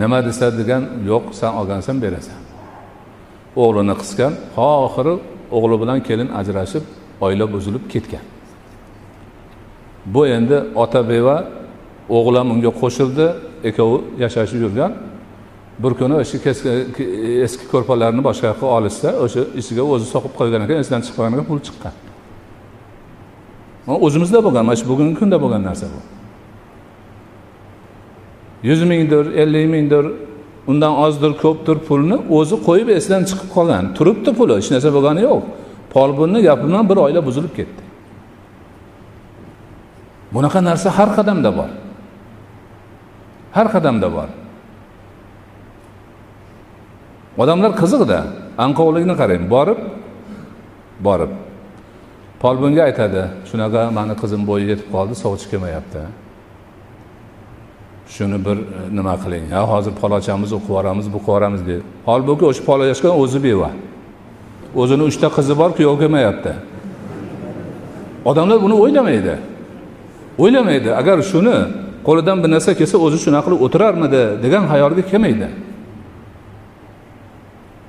Nima 0.00 0.18
desa 0.26 0.46
degan 0.60 0.82
yo'q 1.10 1.24
san 1.40 1.52
olgansan 1.60 1.96
berasan. 2.04 2.40
O'g'lini 3.62 3.94
qisgan 4.02 4.32
oxiri 4.56 5.14
o'g'li 5.56 5.76
bilan 5.82 5.98
kelin 6.08 6.28
ajrashib 6.40 6.84
oila 7.24 7.46
buzilib 7.54 7.84
ketgan. 7.92 8.24
Bu 10.14 10.22
endi 10.36 10.56
ota 10.82 11.00
beva 11.12 11.36
o'g'li 12.16 12.36
ham 12.40 12.48
unga 12.54 12.70
qo'shildi 12.80 13.26
ikkovi 13.68 13.98
yashashib 14.22 14.60
yurgan. 14.64 14.92
Bir 15.82 15.92
kuni 16.00 16.14
o'sha 16.14 16.36
eski 17.46 17.64
ko'rpalarni 17.72 18.22
boshqa 18.28 18.46
yoqqa 18.52 18.66
olishsa 18.76 19.08
o'sha 19.24 19.40
ichiga 19.60 19.82
o'zi 19.92 20.06
soqib 20.14 20.32
qo'ygan 20.38 20.60
ekan 20.66 20.76
esidan 20.82 21.00
chiqib 21.04 21.16
qolgan 21.18 21.32
ekan 21.36 21.46
pul 21.50 21.60
chiqqan. 21.66 21.94
O'zimizda 24.06 24.38
bo'lgan 24.46 24.64
mana 24.66 24.76
shu 24.80 24.86
bugungi 24.92 25.14
kunda 25.20 25.36
bo'lgan 25.44 25.62
narsa 25.68 25.86
bu. 25.94 26.00
Yuz 28.68 28.80
mingdir 28.92 29.24
ellik 29.42 29.66
mingdir 29.74 30.04
undan 30.70 30.94
ozdir 31.04 31.32
ko'pdir 31.42 31.76
pulni 31.88 32.16
o'zi 32.38 32.56
qo'yib 32.68 32.88
esidan 32.98 33.22
chiqib 33.30 33.48
qolgan. 33.56 33.84
Turibdi 33.96 34.30
puli 34.38 34.52
hech 34.58 34.68
narsa 34.74 34.88
bo'lgani 34.96 35.20
yo'q. 35.28 35.42
Polbunni 35.94 36.40
gapi 36.48 36.64
bilan 36.68 36.84
bir 36.90 36.96
oila 37.04 37.20
buzilib 37.28 37.52
ketdi. 37.58 37.82
Bunaqa 40.34 40.60
narsa 40.68 40.88
har 40.98 41.10
qadamda 41.18 41.50
bor. 41.58 41.70
Har 43.56 43.66
qadamda 43.74 44.08
bor. 44.16 44.28
Odamlar 47.42 47.72
qiziqda 47.80 48.18
anqovlikni 48.64 49.14
qarang. 49.20 49.42
Borib 49.54 49.80
borib. 51.06 51.32
Polbonga 52.40 52.82
aytadi 52.88 53.22
shunaqa 53.50 53.82
mani 53.98 54.14
qizim 54.22 54.42
bo'yi 54.50 54.66
yetib 54.72 54.88
qoldi 54.94 55.14
sovchi 55.24 55.46
kelmayapti. 55.52 56.02
Shuni 58.14 58.38
bir 58.46 58.56
e, 58.56 58.80
nima 58.98 59.14
qiling 59.22 59.44
ha? 59.54 59.62
Hozir 59.72 59.92
polochamizni 60.02 60.54
o'qib 60.58 60.70
yuboramiz 60.70 61.06
bu 61.14 61.18
qilib 61.18 61.28
yuboramiz 61.28 61.62
deydi 61.68 61.84
holbuki 62.08 62.44
o'sha 62.50 62.62
pol 62.68 62.80
o'zi 63.22 63.38
beva. 63.46 63.70
O'zini 64.82 65.02
uchta 65.10 65.28
qizi 65.36 65.54
bor 65.60 65.70
kuyov 65.78 65.96
kelmayapti. 66.02 66.52
Odamlar 68.30 68.58
buni 68.64 68.74
o'ylamaydi. 68.82 69.34
O'ylamaydi. 70.42 70.90
Agar 71.00 71.16
shuni 71.32 71.56
qo'lidan 72.06 72.38
bir 72.42 72.50
narsa 72.54 72.70
kelsa 72.80 72.96
o'zi 73.06 73.18
shunaqa 73.24 73.46
qilib 73.46 73.60
o'tirarmidi 73.66 74.22
degan 74.44 74.64
xayolga 74.72 75.02
kelmaydi. 75.10 75.48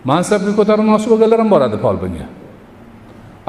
Mansabga 0.09 0.51
ko'tarilmoqchi 0.59 1.07
bo'lganlar 1.11 1.39
ham 1.43 1.49
boradi 1.55 1.77
folbinga 1.85 2.25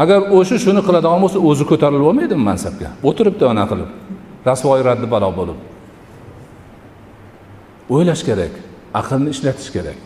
agar 0.03 0.21
o'sha 0.37 0.57
shuni 0.65 0.81
qiladigan 0.87 1.21
bo'lsa 1.25 1.39
o'zi 1.49 1.65
ko'tarilib 1.71 2.07
olmaydimi 2.11 2.43
mansabga? 2.51 2.89
O'tiribdi 3.09 3.45
ana 3.53 3.65
qilib. 3.71 3.91
Rasvoyi 4.49 4.83
raddi 4.91 5.07
balo 5.15 5.31
bo'lib. 5.39 5.59
O'ylash 7.95 8.23
kerak 8.29 8.55
aqlni 9.01 9.29
ishlatish 9.35 9.71
kerak. 9.77 9.99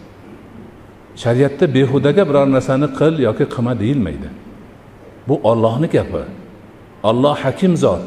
Shariatda 1.22 1.64
behudaga 1.76 2.22
biror 2.28 2.46
narsani 2.56 2.88
qil 2.98 3.14
yoki 3.28 3.44
qilma 3.54 3.72
deyilmaydi. 3.82 4.28
Bu 5.28 5.34
ollohni 5.50 5.88
gapi. 5.96 6.22
Olloh 7.10 7.36
hakim 7.44 7.72
zot. 7.84 8.02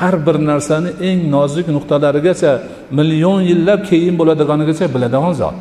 Har 0.00 0.14
bir 0.26 0.36
narsani 0.50 0.90
eng 1.08 1.20
nozik 1.34 1.66
nuqtalarigacha 1.76 2.52
million 2.98 3.40
yillab 3.50 3.80
keyin 3.90 4.14
bo'ladiganigacha 4.20 4.86
biladigan 4.94 5.34
zot. 5.42 5.56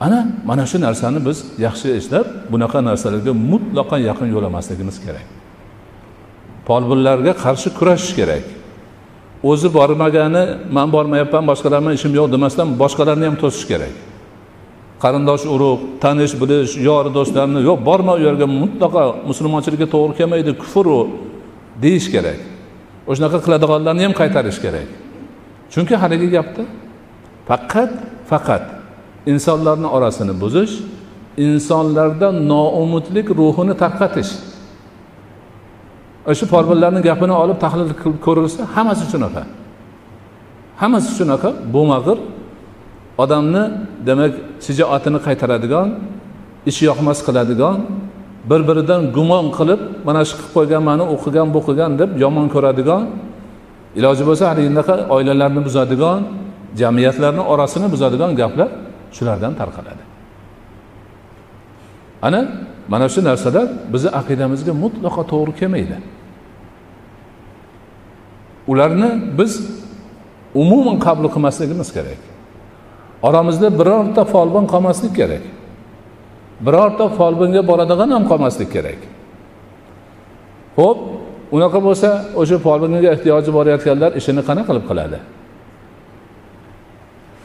Ana 0.00 0.26
mana 0.44 0.66
shu 0.66 0.78
narsani 0.80 1.20
biz 1.26 1.38
yaxshi 1.66 1.88
eslab 1.98 2.26
bunaqa 2.52 2.78
narsalarga 2.88 3.32
mutlaqo 3.52 3.96
yaqin 4.08 4.28
yo'lamasligimiz 4.34 4.96
kerak. 5.04 5.26
Folbinlarga 6.66 7.32
qarshi 7.44 7.68
kurashish 7.78 8.14
kerak. 8.18 8.44
O'zi 9.50 9.68
bormagani 9.78 10.42
man 10.76 10.88
bormayapman 10.94 11.44
boshqalar 11.50 11.78
bilan 11.82 11.94
ishim 11.98 12.12
yo'q 12.18 12.28
demasdan 12.34 12.68
boshqalarni 12.82 13.24
ham 13.28 13.36
to'sish 13.42 13.66
kerak. 13.72 13.94
Qarindosh 15.02 15.44
urug' 15.54 15.82
tanish 16.02 16.34
bilish 16.40 16.72
yor 16.88 17.04
do'stlarni 17.16 17.60
yo'q 17.68 17.78
borma 17.88 18.12
u 18.18 18.20
yerga 18.26 18.46
mutlaqo 18.62 19.02
musulmonchilikka 19.30 19.86
to'g'ri 19.94 20.12
kelmaydi 20.20 20.50
kufru 20.62 20.98
deyish 21.84 22.08
kerak. 22.14 22.40
O'shanaqa 23.10 23.38
qiladiganlarni 23.44 24.02
ham 24.06 24.14
qaytarish 24.20 24.58
kerak. 24.64 24.88
Chunki 25.72 25.94
haligi 26.02 26.28
gapda 26.36 26.62
faqat 27.48 27.90
faqat 28.30 28.79
insonlarni 29.26 29.86
orasini 29.86 30.40
buzish 30.40 30.72
insonlarda 31.36 32.32
noumidlik 32.32 33.30
ruhini 33.30 33.74
tarqatish. 33.82 34.30
Shu 36.38 36.46
folbinlarni 36.46 37.00
gapini 37.08 37.34
olib 37.42 37.58
tahlil 37.64 37.92
qilib 38.00 38.20
ko'rilsa 38.26 38.62
hammasi 38.74 39.04
shunaqa. 39.12 39.42
Hammasi 40.80 41.10
shunaqa. 41.18 41.50
Bo'lmag'ir 41.74 42.18
odamni 43.22 43.64
demak 44.06 44.32
shijoatini 44.66 45.18
qaytaradigan 45.26 45.88
ishi 46.70 46.82
yoqmas 46.90 47.18
qiladigan 47.26 47.78
bir 48.50 48.60
biridan 48.68 49.00
gumon 49.16 49.46
qilib 49.58 49.80
mana 50.06 50.20
shu 50.28 50.34
qilib 50.38 50.52
qo'ygan 50.56 50.82
mani 50.88 51.04
o'qigan 51.14 51.48
bu 51.54 51.60
qilgan 51.66 51.90
deb 52.00 52.10
yomon 52.24 52.46
ko'radigan 52.54 53.02
iloji 53.98 54.22
bo'lsa 54.28 54.44
haligi 54.50 54.68
unaqa 54.74 54.94
oilalarni 55.14 55.60
buzadigan 55.68 56.20
jamiyatlarni 56.80 57.42
orasini 57.52 57.86
buzadigan 57.94 58.30
gaplar 58.40 58.68
shulardan 59.16 59.54
tarqaladi. 59.60 60.04
Ana 62.22 62.40
mana 62.88 63.08
shu 63.08 63.20
narsalar 63.24 63.66
bizni 63.92 64.10
aqidamizga 64.20 64.72
mutlaqo 64.84 65.22
to'g'ri 65.32 65.52
kelmaydi. 65.60 65.96
Ularni 68.70 69.10
biz 69.38 69.52
umuman 70.62 70.96
qabul 71.06 71.26
qilmasligimiz 71.34 71.88
kerak. 71.96 72.20
Oramizda 73.22 73.68
birorta 73.78 74.24
folbin 74.24 74.64
qolmaslik 74.72 75.12
kerak. 75.20 75.44
Birorta 76.66 77.08
folbinga 77.18 77.62
boradigan 77.70 78.10
ham 78.14 78.24
qolmaslik 78.30 78.70
kerak. 78.76 79.00
Ho'p 80.78 80.98
unaqa 81.56 81.78
bo'lsa 81.86 82.08
o'sha 82.40 82.56
folbinga 82.66 83.08
ehtiyoji 83.14 83.50
borayotganlar 83.58 84.10
ishini 84.20 84.42
qanaqa 84.48 84.66
qilib 84.68 84.84
qiladi? 84.90 85.18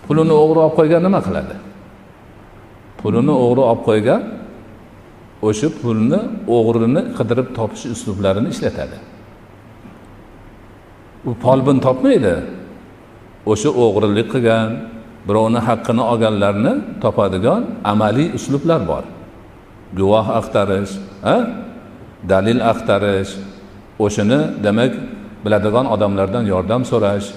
Pulini 0.05 0.33
o'g'ri 0.41 0.59
olib 0.65 0.75
qo'ygan 0.79 1.01
nima 1.07 1.19
qiladi? 1.27 1.55
Pulini 3.01 3.33
o'g'ri 3.45 3.63
olib 3.71 3.81
qo'ygan 3.89 4.21
o'sha 5.47 5.69
pulni 5.81 6.19
o'g'rini 6.55 7.01
qidirib 7.17 7.47
topish 7.57 7.85
uslublarini 7.95 8.49
ishlatadi. 8.53 8.97
U 11.29 11.31
folbin 11.43 11.77
topmaydi. 11.85 12.35
O'sha 13.51 13.69
o'g'irlik 13.83 14.27
qilgan 14.33 14.69
birovni 15.27 15.59
haqqini 15.67 16.03
olganlarni 16.11 16.73
topadigan 17.03 17.61
amaliy 17.91 18.27
uslublar 18.37 18.81
bor. 18.91 19.03
Guvoh 19.97 20.27
axtarish 20.39 20.93
a 21.33 21.35
dalil 22.31 22.59
axtarish 22.71 23.31
o'shani 24.05 24.39
demak 24.65 24.93
biladigan 25.43 25.85
odamlardan 25.93 26.43
yordam 26.53 26.81
so'rash 26.91 27.27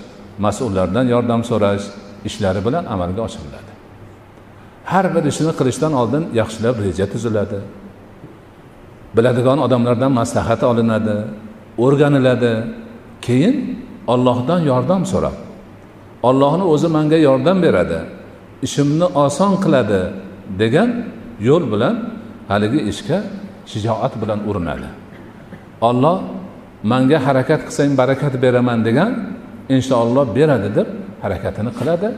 mas'ullardan 0.44 1.06
yordam 1.14 1.40
so'rash 1.50 1.84
ishlari 2.24 2.60
bilan 2.66 2.84
amalga 2.84 3.22
oshiriladi. 3.28 3.72
Har 4.84 5.06
bir 5.14 5.24
ishni 5.32 5.52
qilishdan 5.58 5.92
oldin 6.00 6.24
yaxshilab 6.40 6.76
reja 6.84 7.06
tuziladi. 7.12 7.58
Biladigan 9.16 9.58
odamlardan 9.66 10.12
maslahat 10.20 10.62
olinadi 10.62 11.16
o'rganiladi. 11.84 12.52
Keyin 13.26 13.56
ollohdan 14.12 14.60
yordam 14.70 15.02
so'rab 15.12 15.36
ollohni 16.22 16.64
o'zi 16.72 16.88
manga 16.96 17.18
yordam 17.28 17.58
beradi 17.62 17.98
ishimni 18.66 19.06
oson 19.24 19.52
qiladi 19.64 20.00
degan 20.60 20.90
yo'l 21.48 21.64
bilan 21.72 21.94
haligi 22.50 22.80
ishga 22.90 23.18
shijoat 23.70 24.12
bilan 24.22 24.40
urinadi. 24.48 24.88
Olloh 25.88 26.18
manga 26.82 27.18
harakat 27.26 27.60
qilsang 27.66 27.90
barakat 28.00 28.34
beraman 28.42 28.78
degan 28.88 29.12
inshaalloh 29.74 30.26
beradi 30.38 30.68
deb 30.78 30.88
harakatini 31.22 31.70
qiladi. 31.78 32.08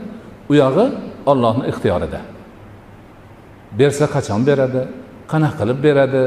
U 0.51 0.53
yog'i 0.63 0.85
ollohni 1.31 1.63
ixtiyorida. 1.71 2.19
Bersa 3.79 4.05
qachon 4.15 4.41
beradi? 4.49 4.81
Qanaqa 5.31 5.55
qilib 5.59 5.79
beradi? 5.87 6.23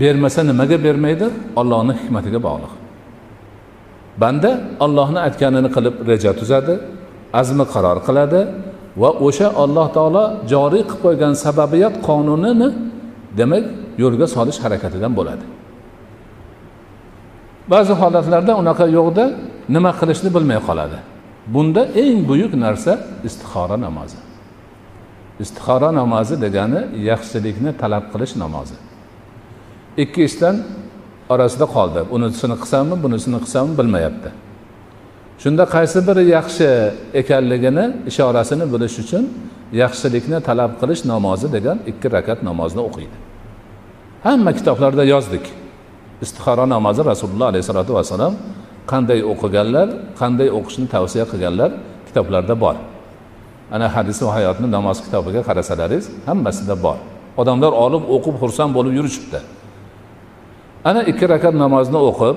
Bermasa 0.00 0.40
nimaga 0.50 0.76
bermaydi? 0.86 1.26
Ollohni 1.60 1.92
hikmatiga 2.00 2.40
bog'liq. 2.48 2.72
Banda 4.22 4.50
ollohni 4.84 5.18
aytganini 5.26 5.68
qilib 5.76 5.94
reja 6.10 6.32
tuzadi 6.40 6.74
azmi 7.40 7.64
qaror 7.74 7.98
qiladi 8.06 8.40
va 9.02 9.10
o'sha 9.26 9.48
alloh 9.64 9.86
taolo 9.96 10.24
joriy 10.52 10.82
qilib 10.90 11.00
qo'ygan 11.04 11.32
sababiyat 11.44 11.94
qonunini 12.08 12.68
demak 13.38 13.64
yo'lga 14.02 14.26
solish 14.34 14.58
harakatidan 14.64 15.12
bo'ladi. 15.18 15.44
Ba'zi 17.72 17.92
holatlarda 18.00 18.52
unaqa 18.62 18.84
yo'qda 18.98 19.24
nima 19.74 19.90
qilishni 20.00 20.28
bilmay 20.36 20.58
qoladi. 20.68 20.98
Bunda 21.46 21.84
eng 21.84 22.28
buyuk 22.28 22.54
narsa 22.54 23.00
istixora 23.24 23.76
namozi. 23.80 24.16
Istixora 25.40 25.94
namozi 25.94 26.40
degani 26.40 26.80
yaxshilikni 27.10 27.72
talab 27.82 28.04
qilish 28.12 28.36
namozi. 28.36 28.74
Ikki 29.96 30.24
ishdan 30.28 30.56
orasida 31.28 31.66
qoldi. 31.76 32.00
Unisini 32.14 32.56
qilsammi 32.62 32.96
bunisini 33.04 33.38
qilsammi 33.44 33.78
bilmayapti. 33.78 34.30
Shunda 35.42 35.64
qaysi 35.74 35.98
biri 36.08 36.24
yaxshi 36.36 36.68
ekanligini 37.20 37.84
ishorasini 38.10 38.64
bilish 38.72 38.96
uchun 39.02 39.24
yaxshilikni 39.82 40.38
talab 40.48 40.72
qilish 40.80 41.02
namozi 41.12 41.46
degan 41.56 41.78
ikki 41.90 42.08
rakat 42.16 42.38
namozni 42.48 42.80
o'qiydi. 42.88 43.16
Hamma 44.26 44.50
kitoblarda 44.58 45.04
yozdik. 45.14 45.44
Istixora 46.24 46.64
namozi 46.74 47.02
rasululloh 47.10 47.46
alayhissalotu 47.52 47.92
vassalom 47.98 48.34
qanday 48.90 49.20
o'qiganlar 49.32 49.88
qanday 50.20 50.48
o'qishni 50.58 50.86
tavsiya 50.94 51.24
qilganlar 51.32 51.70
kitoblarda 52.06 52.54
bor. 52.64 52.76
Ana 53.74 53.86
hadisi 53.96 54.26
va 54.26 54.32
hayotni 54.38 54.68
namoz 54.76 54.98
kitobiga 55.04 55.40
qarasalaringiz 55.48 56.06
hammasida 56.28 56.74
bor. 56.84 56.98
Odamlar 57.40 57.72
olib 57.84 58.04
o'qib 58.14 58.34
xursand 58.42 58.70
bo'lib 58.76 58.92
yurishibdi. 58.98 59.40
Ana 60.84 61.02
ikki 61.10 61.24
rakat 61.32 61.54
namozni 61.64 61.98
o'qib 62.10 62.36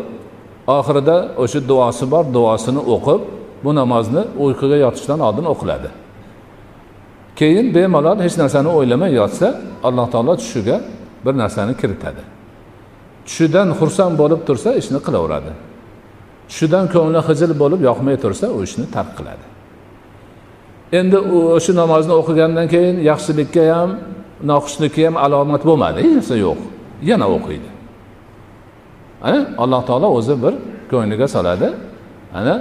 oxirida 0.78 1.18
o'sha 1.44 1.60
duosi 1.70 2.06
bor 2.14 2.24
duosini 2.36 2.82
o'qib 2.96 3.22
bu 3.64 3.72
namozni 3.80 4.22
uyquga 4.44 4.78
yotishdan 4.86 5.20
oldin 5.28 5.46
o'qiladi. 5.54 5.90
Keyin 7.40 7.68
bemalol 7.76 8.20
hech 8.26 8.36
narsani 8.42 8.70
o'ylamay 8.78 9.12
yotsa 9.22 9.48
alloh 9.88 10.08
taolo 10.14 10.34
tushiga 10.42 10.78
bir 11.26 11.34
narsani 11.42 11.74
kiritadi. 11.82 12.24
Tushidan 13.26 13.70
xursand 13.80 14.14
bo'lib 14.22 14.42
tursa 14.48 14.70
ishni 14.82 15.00
qilaveradi. 15.06 15.52
Tushidan 16.50 16.86
ko'ngli 16.94 17.20
hijil 17.28 17.52
bo'lib 17.62 17.82
yoqmay 17.90 18.16
tursa 18.24 18.46
u 18.56 18.58
ishni 18.68 18.86
tark 18.96 19.12
qiladi. 19.18 19.46
Endi 21.00 21.18
o'sha 21.58 21.74
namozni 21.82 22.14
o'qigandan 22.22 22.68
keyin 22.74 22.96
yaxshilikka 23.10 23.64
ham 23.76 23.90
noxushlikka 24.52 25.02
ham 25.08 25.16
alomat 25.26 25.62
bo'lmadi. 25.70 25.98
Hech 26.04 26.14
narsa 26.18 26.36
yo'q 26.46 26.60
yana 27.10 27.26
o'qiydi. 27.36 27.70
Ana 29.28 29.40
alloh 29.64 29.82
taolo 29.90 30.08
o'zi 30.18 30.36
bir 30.44 30.54
ko'ngliga 30.92 31.28
soladi. 31.36 31.68
Ana 32.40 32.56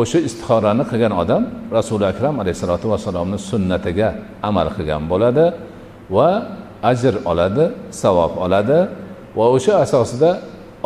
o'sha 0.00 0.18
istixorani 0.28 0.84
qilgan 0.90 1.12
odam 1.22 1.42
rasuli 1.76 2.04
akram 2.12 2.34
alayhissalotu 2.42 2.86
vassalomni 2.92 3.38
sunnatiga 3.50 4.08
amal 4.48 4.68
qilgan 4.76 5.02
bo'ladi 5.12 5.44
va 6.16 6.28
ajr 6.90 7.14
oladi 7.30 7.64
savob 8.02 8.32
oladi 8.44 8.78
va 9.38 9.46
o'sha 9.56 9.74
asosida 9.84 10.30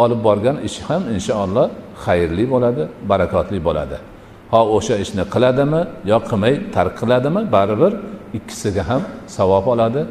olib 0.05 0.21
borgan 0.27 0.57
ishi 0.69 0.81
ham 0.89 1.03
inshaalloh 1.17 1.67
xayrli 2.05 2.44
bo'ladi 2.52 2.83
barakotli 3.11 3.59
bo'ladi. 3.68 3.96
Ho 4.52 4.61
o'sha 4.76 4.96
ishni 5.05 5.24
qiladimi 5.35 5.83
yo 6.11 6.18
qilmay 6.28 6.55
tark 6.74 6.94
qiladimi 7.00 7.40
baribir 7.55 7.92
ikkisiga 8.38 8.83
ham 8.90 9.02
savob 9.37 9.66
oladi 9.74 10.02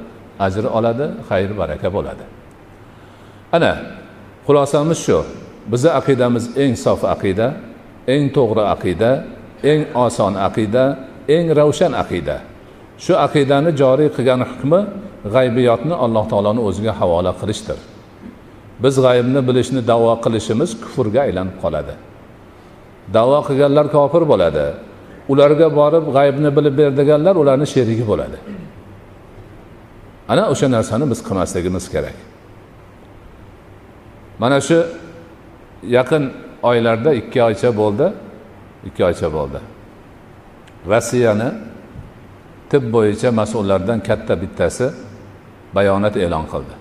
ajr 0.46 0.66
oladi 0.78 1.06
xayr 1.30 1.52
baraka 1.62 1.88
bo'ladi. 1.96 2.24
Ana 3.56 3.72
xulosamiz 4.46 5.00
shu 5.06 5.18
bizni 5.72 5.92
aqidamiz 6.00 6.46
eng 6.64 6.74
sof 6.86 7.02
aqida 7.14 7.48
eng 8.14 8.24
to'g'ri 8.38 8.64
aqida 8.76 9.12
eng 9.72 9.82
oson 10.06 10.34
aqida 10.48 10.84
eng 11.36 11.46
ravshan 11.60 11.94
aqida. 12.04 12.38
Shu 13.04 13.14
aqidani 13.28 13.72
joriy 13.82 14.10
qilgan 14.16 14.42
hukmi 14.50 14.82
g'aybiyotni 15.34 15.96
alloh 16.06 16.24
taoloni 16.32 16.62
o'ziga 16.68 16.94
havola 17.00 17.32
qilishdir. 17.42 17.78
Biz 18.84 18.96
g'ayibni 19.06 19.42
bilishni 19.48 19.82
davo 19.92 20.14
qilishimiz 20.24 20.70
kufrga 20.84 21.22
aylanib 21.28 21.56
qoladi. 21.64 21.94
Davo 23.16 23.40
qilganlar 23.48 23.86
kofir 23.96 24.24
bo'ladi. 24.32 24.66
Ularga 25.32 25.68
borib 25.80 26.06
g'aybni 26.16 26.50
bilib 26.58 26.76
ber 26.80 26.90
deganlar 27.00 27.36
ularni 27.42 27.68
sherigi 27.74 28.06
bo'ladi. 28.12 28.38
Ana 30.32 30.44
o'sha 30.54 30.68
narsani 30.76 31.06
biz 31.12 31.20
qilmasligimiz 31.28 31.86
kerak. 31.94 32.18
Mana 34.42 34.58
shu 34.68 34.78
yaqin 35.98 36.24
oylarda 36.70 37.12
ikki 37.22 37.40
oycha 37.44 37.70
bo'ldi 37.82 38.08
ikki 38.88 39.02
oycha 39.10 39.28
bo'ldi. 39.38 39.60
Rossiyani 40.92 41.50
tib 42.72 42.84
bo'yicha 42.96 43.30
mas'ullardan 43.40 44.00
katta 44.08 44.34
bittasi 44.42 44.88
bayonot 45.76 46.16
e'lon 46.26 46.46
qildi. 46.54 46.81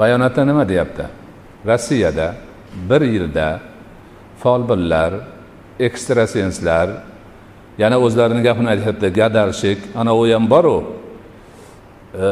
Bayonotda 0.00 0.44
nima 0.44 0.68
deyapti? 0.68 1.04
Rossiyada 1.66 2.34
bir 2.90 3.00
yilda 3.00 3.60
folbinlar 4.42 5.12
ekstrasenslar 5.86 6.88
yana 7.78 7.96
o'zlarini 8.04 8.42
gapini 8.42 8.68
aytyapti 8.74 9.08
gadarshik 9.20 9.78
ana 10.00 10.12
u 10.20 10.22
ham 10.32 10.44
boru 10.50 10.76
e, 12.24 12.26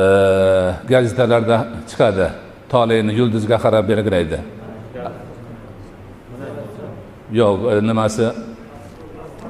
gazetalarda 0.93 1.57
chiqadi 1.91 2.27
toleyni 2.73 3.13
yulduzga 3.21 3.57
qarab 3.65 3.85
belgilaydi 3.93 4.39
yo'q 7.41 7.59
e, 7.73 7.75
nimasi? 7.91 8.27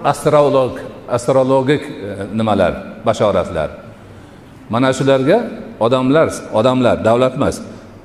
Astrolog 0.05 0.75
astrologik 1.17 1.83
e, 1.83 1.91
nimalar 2.39 2.73
bashoratlar. 3.07 3.71
Mana 4.71 4.93
shularga 4.99 5.39
odamlar 5.81 6.29
odamlar 6.59 6.97
davlat 7.05 7.35
emas 7.41 7.57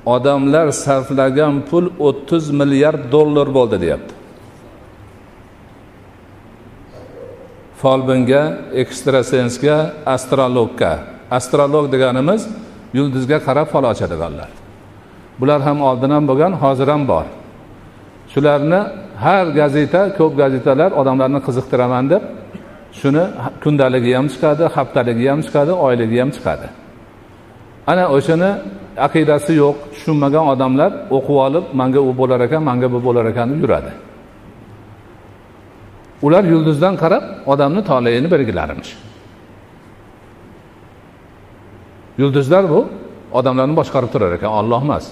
odamlar 0.06 0.68
sarflagan 0.72 1.62
pul 1.70 1.86
o'ttiz 2.08 2.51
milliard 2.60 3.12
dollar 3.12 3.47
bo'ldi 3.58 3.78
deyapti. 3.84 4.14
Folbinga 7.82 8.43
ekstrasensga 8.82 9.78
astrologga. 10.16 10.93
Astrolog 11.38 11.86
deganimiz 11.93 12.41
yulduzga 12.97 13.38
qarab 13.47 13.68
fol 13.74 13.84
ochadiganlar 13.91 14.64
bular 15.39 15.62
ham 15.68 15.82
oldin 15.89 16.12
ham 16.16 16.24
bo'lgan 16.30 16.54
hozir 16.64 16.88
ham 16.93 17.04
bor. 17.12 17.26
Shularni 18.34 18.82
har 19.26 19.45
gazeta 19.60 20.01
ko'p 20.18 20.34
gazetalar 20.41 20.91
odamlarni 21.01 21.39
qiziqtiraman 21.47 22.06
deb 22.14 22.24
shuni 22.99 23.26
kundaligi 23.64 24.12
ham 24.18 24.28
chiqadi 24.34 24.64
haftaligi 24.76 25.26
ham 25.32 25.41
chiqadi 25.45 25.74
oyligi 25.86 26.18
ham 26.24 26.32
chiqadi. 26.36 26.68
Ana 27.91 28.06
o'shani 28.16 28.51
aqidasi 28.98 29.54
yo'q. 29.64 29.76
Tushunmagan 29.94 30.46
odamlar 30.54 30.91
o'qib 31.18 31.38
olib 31.46 31.66
manga 31.80 32.02
u 32.10 32.12
bo'lar 32.20 32.39
ekan 32.48 32.62
manga 32.70 32.88
bu 32.94 33.00
bo'lar 33.08 33.26
ekan 33.32 33.48
deb 33.52 33.62
yuradi. 33.64 33.91
Ular 36.26 36.44
yulduzdan 36.54 36.96
qarab 37.04 37.24
odamni 37.54 37.82
toleini 37.84 38.32
belgilarmish. 38.32 38.91
Yulduzlar 42.18 42.64
bu 42.70 42.80
odamlarni 43.39 43.76
boshqarib 43.80 44.10
turar 44.14 44.32
ekan 44.38 44.52
olloh 44.60 44.82
emas. 44.88 45.06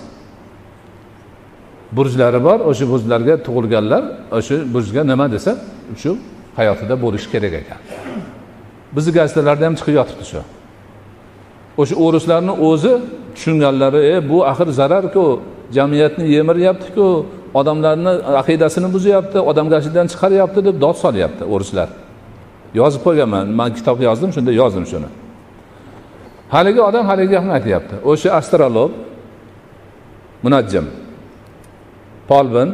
Burjlari 1.97 2.43
bor 2.47 2.59
o'sha 2.69 2.85
burjlarga 2.91 3.35
tug'ilganlar 3.45 4.03
o'sha 4.37 4.55
burjga 4.73 5.01
nima 5.11 5.25
desa 5.31 5.51
shu 6.01 6.11
hayotida 6.59 6.95
bo'lishi 7.03 7.27
kerak 7.33 7.53
ekan. 7.61 7.79
Bizni 8.95 9.11
gazetalarda 9.19 9.63
ham 9.67 9.75
chiqib 9.79 9.95
yotibdi 9.99 10.25
shu. 10.31 10.41
O'sha 11.77 11.95
o'rislarni 12.05 12.53
o'zi 12.69 12.93
tushunganlari 13.35 14.01
e 14.13 14.29
bu 14.29 14.37
axir 14.51 14.67
zararku 14.79 15.25
jamiyatni 15.77 16.25
yemiryaptiku 16.35 17.07
odamlarni 17.59 18.13
aqidasini 18.41 18.87
buzyapti 18.95 19.39
odamgarchilikdan 19.49 20.07
chiqaryapti 20.11 20.59
deb 20.67 20.75
dod 20.83 20.97
solyapti 21.03 21.43
o'rislar. 21.53 21.89
Yozib 22.79 23.01
qo'yganman 23.07 23.45
man 23.59 23.69
kitob 23.77 23.97
yozdim 24.07 24.31
shunda 24.35 24.51
yozdim 24.61 24.85
shuni. 24.91 25.09
Haligi 26.55 26.81
odam 26.89 27.05
haligi 27.11 27.31
gapni 27.35 27.51
aytyapti. 27.57 27.95
O'sha 28.11 28.29
astrolog 28.39 28.91
munajjim 30.43 30.85
polbin 32.29 32.69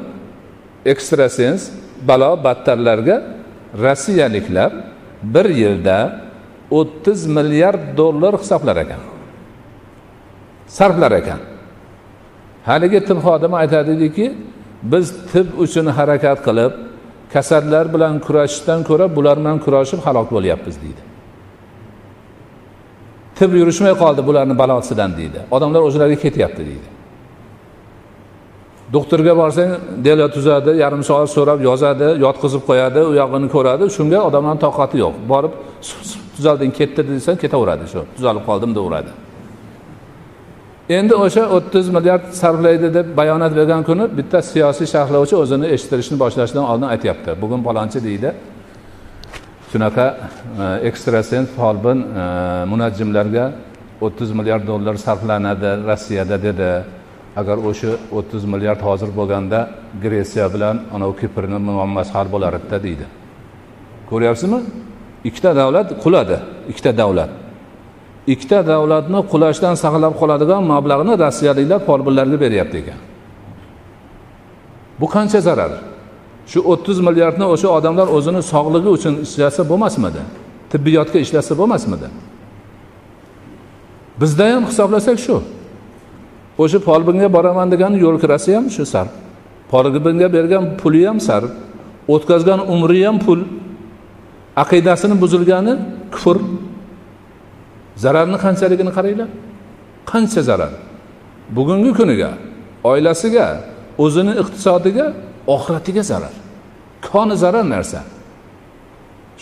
ekstrasens 0.91 1.61
balo 2.09 2.31
battarlarga 2.45 3.17
rossiyaliklar 3.83 4.71
bir 5.23 5.45
yilda 5.61 5.97
o'ttiz 6.71 7.27
milliard 7.27 7.97
dollar 7.97 8.33
hisoblar 8.41 8.77
ekan. 8.83 9.01
Sarflar 10.67 11.11
ekan. 11.11 11.39
Haligi 12.65 12.99
tib 13.07 13.19
xodimi 13.25 13.55
aytadiki 13.61 14.25
biz 14.83 15.05
tib 15.31 15.47
uchun 15.63 15.85
harakat 15.97 16.39
qilib 16.47 16.73
kasallar 17.33 17.85
bilan 17.93 18.13
kurashishdan 18.25 18.79
ko'ra 18.89 19.05
bular 19.15 19.37
bilan 19.41 19.57
kurashib 19.65 19.99
halok 20.07 20.27
bo'lyapmiz 20.35 20.75
deydi. 20.83 21.01
Tib 23.37 23.51
yurishmay 23.59 23.93
qoldi 24.03 24.21
bularni 24.27 24.55
balosidan 24.63 25.11
deydi. 25.19 25.39
Odamlar 25.55 25.81
o'zlariga 25.87 26.19
ketyapti 26.25 26.63
deydi. 26.69 26.87
Doktorga 28.95 29.33
borsang 29.41 29.71
dela 30.05 30.27
tuzadi 30.35 30.71
yarim 30.83 31.03
soat 31.09 31.29
so'rab 31.35 31.59
yozadi 31.69 32.07
yotqizib 32.25 32.63
qo'yadi 32.69 33.01
u 33.09 33.11
yog'ini 33.21 33.47
ko'radi 33.55 33.83
shunga 33.97 34.19
odamlarni 34.27 34.61
toqati 34.65 34.95
yo'q. 35.03 35.15
Borib 35.31 35.53
tuzalding 36.37 36.71
ketdi 36.79 37.01
desang 37.09 37.37
ketaveradi 37.43 37.85
shu 37.93 38.01
tuzalib 38.15 38.43
qoldim 38.49 38.71
deyaveradi 38.77 39.11
endi 40.89 41.15
o'sha 41.15 41.43
o'ttiz 41.55 41.89
milliard 41.89 42.25
sarflaydi 42.41 42.93
deb 42.93 43.07
bayonot 43.17 43.55
bergan 43.59 43.83
kuni 43.89 44.05
bitta 44.17 44.41
siyosiy 44.41 44.87
sharhlovchi 44.93 45.35
o'zini 45.43 45.67
eshittirishni 45.75 46.17
boshlashdan 46.23 46.63
oldin 46.71 46.87
aytyapti. 46.93 47.31
Bugun 47.41 47.61
palonchi 47.67 47.99
deydi. 48.07 48.29
Shunaqa 49.71 50.05
e, 50.63 50.65
ekstrasens 50.89 51.47
folbin 51.57 51.99
e, 52.21 52.23
munajjimlarga 52.71 53.45
o'ttiz 54.05 54.31
milliard 54.39 54.67
dollar 54.67 54.95
sarflanadi 55.05 55.71
rossiyada 55.89 56.37
dedi. 56.47 56.71
Agar 57.35 57.57
o'sha 57.69 57.91
o'ttiz 58.17 58.43
milliard 58.53 58.81
hozir 58.87 59.09
bo'lganda 59.19 59.59
gretsiya 60.03 60.47
bilan 60.53 60.75
anavi 60.95 61.15
kiprni 61.21 61.59
muammosi 61.69 62.11
hal 62.17 62.27
bo'lar 62.33 62.53
edida 62.59 62.77
deydi. 62.83 63.05
Ko'ryapsizmi? 64.09 64.59
Ikkita 65.27 65.51
davlat 65.59 65.87
quladi 66.03 66.37
ikkita 66.71 66.91
davlat. 67.01 67.31
Ikkita 68.33 68.59
davlatni 68.71 69.19
qulashdan 69.31 69.75
saqlab 69.83 70.13
qoladigan 70.21 70.63
mablag'ni 70.73 71.13
rossiyaliklar 71.23 71.79
folbinlarga 71.87 72.37
beryapti 72.45 72.77
ekan. 72.83 72.99
Bu 74.99 75.07
qancha 75.15 75.39
zarar? 75.47 75.71
Shu 76.51 76.59
o'ttiz 76.71 76.97
milliardni 77.07 77.45
o'sha 77.53 77.69
odamlar 77.77 78.07
o'zini 78.17 78.41
sog'lig'i 78.53 78.89
uchun 78.97 79.13
ishlasa 79.25 79.61
bo'lmasmidi? 79.71 80.21
Tibbiyotga 80.71 81.19
ishlasa 81.25 81.53
bo'lmasmidi? 81.59 82.07
Bizda 84.21 84.45
ham 84.53 84.63
hisoblasak 84.69 85.17
shu. 85.25 85.37
O'sha 86.63 86.79
folbinga 86.87 87.27
boraman 87.35 87.67
degan 87.73 87.93
yo'l 88.03 88.17
kirasi 88.23 88.51
ham 88.57 88.65
shu 88.75 88.83
sarf 88.93 89.11
folbinga 89.71 90.27
bergan 90.35 90.63
puli 90.81 91.01
ham 91.07 91.19
sarf 91.27 91.51
o'tkazgan 92.13 92.59
umri 92.73 93.01
ham 93.07 93.17
pul. 93.25 93.39
Aqidasini 94.61 95.15
buzilgani 95.23 95.73
kufr. 96.13 96.37
Zararni 98.03 98.37
qanchaligini 98.45 98.91
qaranglar? 98.97 99.29
Qancha 100.11 100.41
zarar? 100.49 100.73
Bugungi 101.55 101.91
kuniga 101.99 102.31
oilasiga 102.91 103.47
o'zini 104.03 104.33
iqtisodiga 104.41 105.05
oxiratiga 105.55 106.03
zarar. 106.11 106.33
Koni 107.11 107.35
zarar 107.43 107.65
narsa. 107.75 107.99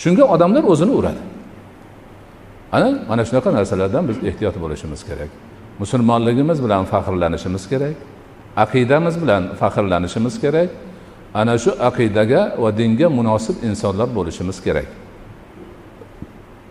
Shunga 0.01 0.23
odamlar 0.33 0.63
o'zini 0.71 0.93
uradi. 0.99 1.21
Ana 2.75 2.89
mana 3.09 3.21
shunaqa 3.27 3.49
narsalardan 3.57 4.03
biz 4.09 4.17
ehtiyot 4.29 4.55
bo'lishimiz 4.63 5.01
kerak. 5.09 5.31
Musulmonligimiz 5.81 6.57
bilan 6.65 6.83
faxrlanishimiz 6.91 7.63
kerak. 7.71 7.95
Aqidamiz 8.63 9.15
bilan 9.21 9.43
faxrlanishimiz 9.59 10.35
kerak. 10.43 10.69
Ana 11.33 11.55
shu 11.63 11.71
aqidaga 11.89 12.41
va 12.63 12.69
dinga 12.79 13.07
munosib 13.19 13.55
insonlar 13.69 14.07
bo'lishimiz 14.17 14.57
kerak. 14.65 14.87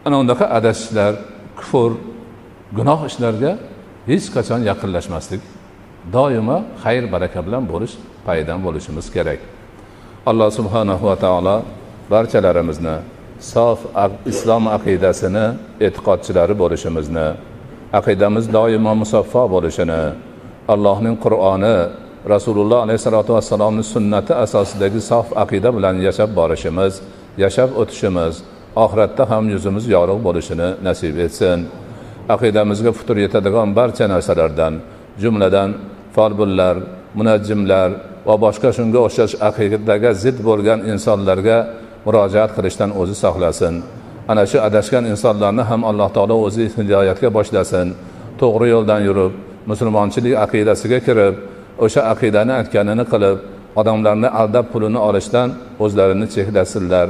Ana 0.07 0.17
unaqa 0.23 0.47
adashishlar 0.59 1.13
kufr 1.59 1.91
gunoh 2.77 3.01
ishlarga 3.11 3.53
hech 4.11 4.27
qachon 4.35 4.61
yaqinlashmaslik. 4.71 5.43
Doimo 6.15 6.59
xayr 6.85 7.05
baraka 7.15 7.41
bilan 7.47 7.65
bo'lish 7.73 7.95
paydan 8.27 8.59
bo'lishimiz 8.67 9.07
kerak. 9.15 9.41
Alloh 10.31 10.49
subhanahu 10.59 11.05
va 11.11 11.17
taolo 11.25 11.57
barchalarimizni 12.13 12.97
sof 13.53 13.81
islom 14.33 14.65
aqidasini 14.77 15.47
e'tiqodchilari 15.87 16.55
bo'lishimizni 16.63 17.27
aqidamiz 17.99 18.45
doimo 18.57 18.93
musaffo 19.03 19.43
bo'lishini 19.55 20.03
allohning 20.75 21.17
qur'oni 21.25 21.77
rasululloh 22.35 22.79
alayhissalotu 22.87 23.31
vassalomni 23.37 23.85
sunnati 23.95 24.33
asosidagi 24.45 25.01
sof 25.11 25.27
aqida 25.45 25.71
bilan 25.77 25.97
yashab 26.07 26.31
borishimiz 26.39 26.93
yashab 27.45 27.71
o'tishimiz 27.81 28.35
oxiratda 28.77 29.25
ham 29.31 29.45
yuzimiz 29.55 29.85
yorug' 29.95 30.23
bo'lishini 30.27 30.69
nasib 30.87 31.17
etsin. 31.27 31.59
Aqidamizga 32.35 32.91
putur 32.99 33.17
yetadigan 33.25 33.69
barcha 33.79 34.05
narsalardan 34.13 34.75
jumladan 35.23 35.71
folbinlar 36.15 36.77
munajjimlar 37.19 37.91
va 38.27 38.35
boshqa 38.45 38.71
shunga 38.77 39.01
o'xshash 39.07 39.35
aqidaga 39.49 40.11
zid 40.23 40.37
bo'lgan 40.49 40.81
insonlarga 40.93 41.59
murojaat 42.07 42.51
qilishdan 42.57 42.91
o'zi 43.01 43.15
saqlasin. 43.25 43.75
Ana 44.31 44.45
shu 44.51 44.59
adashgan 44.69 45.05
insonlarni 45.13 45.63
ham 45.71 45.81
alloh 45.91 46.09
taolo 46.17 46.37
o'zi 46.47 46.65
hidoyatga 46.77 47.29
boshlasin. 47.37 47.87
To'g'ri 48.41 48.67
yo'ldan 48.75 49.01
yurib 49.09 49.33
musulmonchilik 49.71 50.35
aqidasiga 50.45 50.99
kirib 51.07 51.35
o'sha 51.85 52.03
aqidani 52.13 52.53
aytganini 52.61 53.05
qilib 53.13 53.39
odamlarni 53.81 54.29
aldab 54.41 54.67
pulini 54.73 55.01
olishdan 55.09 55.49
o'zlarini 55.85 56.27
cheklasinlar 56.35 57.09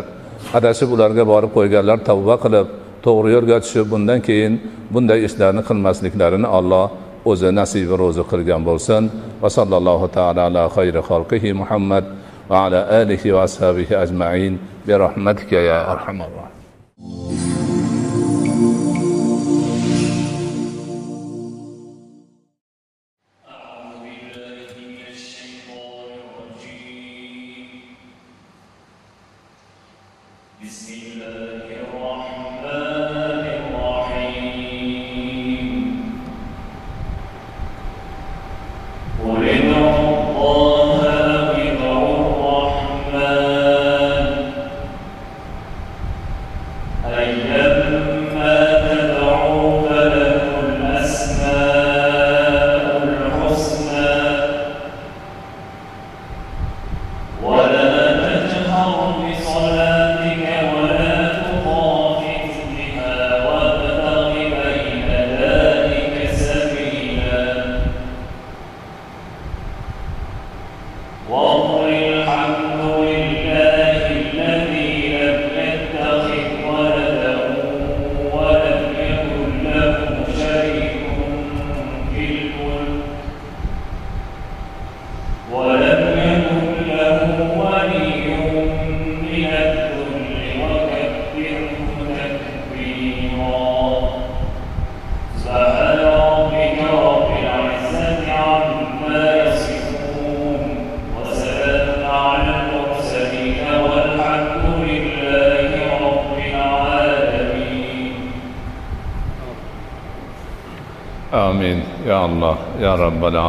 adashib 0.58 0.88
ularga 0.96 1.24
borib 1.32 1.50
qo'yganlar 1.56 1.98
tavba 2.08 2.36
qilib 2.44 2.66
to'g'ri 3.04 3.30
yo'lga 3.36 3.56
tushib 3.64 3.86
bundan 3.92 4.20
keyin 4.26 4.52
bunday 4.94 5.18
ishlarni 5.28 5.62
qilmasliklarini 5.68 6.48
alloh 6.58 6.86
o'zi 7.30 7.48
nasibi 7.60 7.94
ro'zi 8.02 8.24
qilgan 8.32 8.62
bo'lsin. 8.68 9.02
Va 9.42 9.48
sallallohu 9.56 10.06
taala 10.16 10.40
ala 10.48 10.64
xayri 10.76 11.00
xalqihi 11.10 11.56
muhammad 11.60 12.04
va 12.50 12.56
ala 12.66 12.80
alihi 13.00 13.34
va 13.34 13.40
ashabihi 13.48 13.94
ajmain. 14.04 14.52
Bi 14.86 14.92
rahmatika 15.04 15.58
ya 15.70 15.78
arhamar 15.92 16.43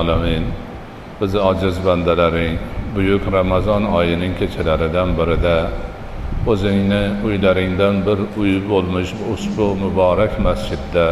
alamin. 0.05 0.45
Bizni 1.21 1.39
ojiz 1.39 1.75
bandalaring 1.85 2.57
buyuk 2.95 3.23
ramazon 3.31 3.83
oyining 3.97 4.33
kechalaridan 4.39 5.09
birida 5.17 5.57
o'zingni 6.51 7.03
uylaringdan 7.25 7.95
bir 8.05 8.19
uy 8.41 8.53
bo'lmish 8.69 9.11
ushbu 9.33 9.67
muborak 9.81 10.33
masjidda 10.45 11.07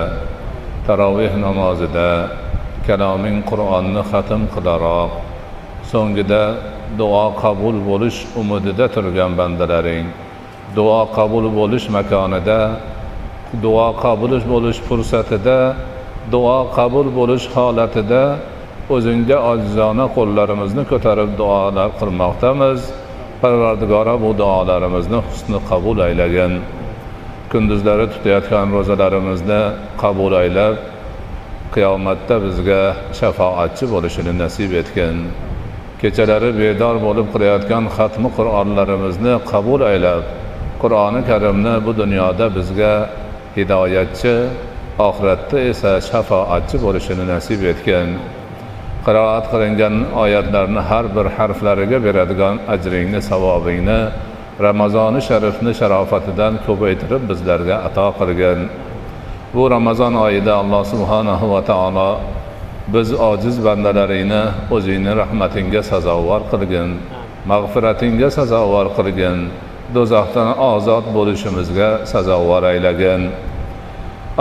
taroveh 0.87 1.33
namozida 1.45 2.09
kaloming 2.87 3.37
qur'onni 3.49 4.03
xatm 4.11 4.41
qilaroq 4.53 5.11
so'ngida 5.91 6.43
duo 6.99 7.25
qabul 7.43 7.75
bo'lish 7.89 8.19
umidida 8.41 8.85
turgan 8.95 9.31
bandalaring 9.39 10.05
duo 10.77 11.01
qabul 11.17 11.45
bo'lish 11.59 11.85
makonida 11.97 12.59
duo 13.63 13.87
qabul 14.03 14.33
bo'lish 14.51 14.79
fursatida 14.87 15.59
duo 16.33 16.59
qabul 16.77 17.07
bo'lish 17.17 17.45
holatida 17.55 18.23
o'zingga 18.91 19.37
ojizona 19.51 20.05
qo'llarimizni 20.15 20.83
ko'tarib 20.91 21.37
duolar 21.39 21.89
qilmoqdamiz. 21.99 22.79
Parvardigora 23.41 24.15
bu 24.23 24.31
duolarimizni 24.41 25.19
husni 25.27 25.59
qabul 25.69 25.97
aylagin 26.07 26.53
kunduzlari 27.51 28.05
tutayotgan 28.13 28.67
ro'zalarimizni 28.75 29.61
qabul 30.03 30.33
aylab 30.41 30.75
qiyomatda 31.75 32.35
bizga 32.45 32.81
shafoatchi 33.19 33.85
bo'lishini 33.93 34.33
nasib 34.43 34.71
etgin. 34.81 35.15
Kechalari 36.01 36.51
bedor 36.61 36.95
bo'lib 37.05 37.27
qilayotgan 37.33 37.83
xatmi 37.97 38.29
qur'onlarimizni 38.37 39.33
qabul 39.51 39.81
aylab 39.91 40.23
qur'oni 40.81 41.21
karimni 41.29 41.75
bu 41.85 41.91
dunyoda 42.01 42.45
bizga 42.57 42.93
hidoyatchi 43.57 44.35
oxiratda 45.07 45.57
esa 45.71 45.91
shafoatchi 46.09 46.77
bo'lishini 46.85 47.23
nasib 47.33 47.61
etgin. 47.71 48.07
Qiroat 49.05 49.45
qilingan 49.51 49.95
oyatlarni 50.23 50.81
har 50.89 51.05
bir 51.15 51.25
harflariga 51.37 51.99
beradigan 52.05 52.55
ajringni 52.73 53.21
savobingni 53.29 53.99
ramazoni 54.67 55.21
sharifni 55.27 55.73
sharofatidan 55.79 56.53
ko'paytirib 56.65 57.23
bizlarga 57.29 57.75
ato 57.87 58.07
qilgin. 58.19 58.59
Bu 59.55 59.63
ramazon 59.75 60.13
oyida 60.25 60.53
alloh 60.61 60.83
subhanahu 60.93 61.45
va 61.53 61.61
taolo 61.69 62.11
biz 62.93 63.07
ojiz 63.29 63.55
bandalaringni 63.65 64.43
o'zingni 64.75 65.13
rahmatingga 65.21 65.81
sazovor 65.91 66.41
qilgin 66.51 66.89
mag'firatingga 67.51 68.29
sazovor 68.37 68.87
qilgin 68.97 69.37
do'zaxdan 69.95 70.49
ozod 70.71 71.05
bo'lishimizga 71.15 71.89
sazovor 72.11 72.63
aylagin. 72.71 73.21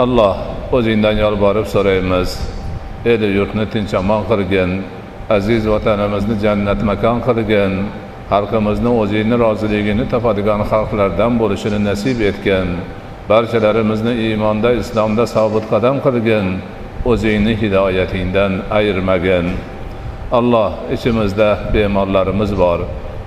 Alloh 0.03 0.35
o'zingdan 0.77 1.15
yolborib 1.23 1.67
so'raymiz. 1.75 2.29
Eli 3.05 3.27
yurtni 3.37 3.65
tinch 3.73 3.93
omon 4.01 4.23
qilgin 4.29 4.71
aziz 5.29 5.63
vatanimizni 5.73 6.35
jannat 6.43 6.79
makon 6.89 7.19
qilgin 7.27 7.73
xalqimizni 8.31 8.91
o'zingni 9.01 9.35
roziligini 9.45 10.05
topadigan 10.13 10.61
xalqlardan 10.71 11.33
bo'lishini 11.41 11.79
nasib 11.89 12.17
etgin. 12.29 12.67
Barchalarimizni 13.29 14.13
iymonda 14.25 14.69
islomda 14.81 15.25
sobit 15.35 15.65
qadam 15.73 15.95
qilgin 16.05 16.45
o'zingni 17.11 17.53
hidoyatingdan 17.61 18.51
ayirmagin. 18.77 19.45
Alloh 20.37 20.71
ichimizda 20.95 21.49
bemorlarimiz 21.73 22.51
bor. 22.61 22.79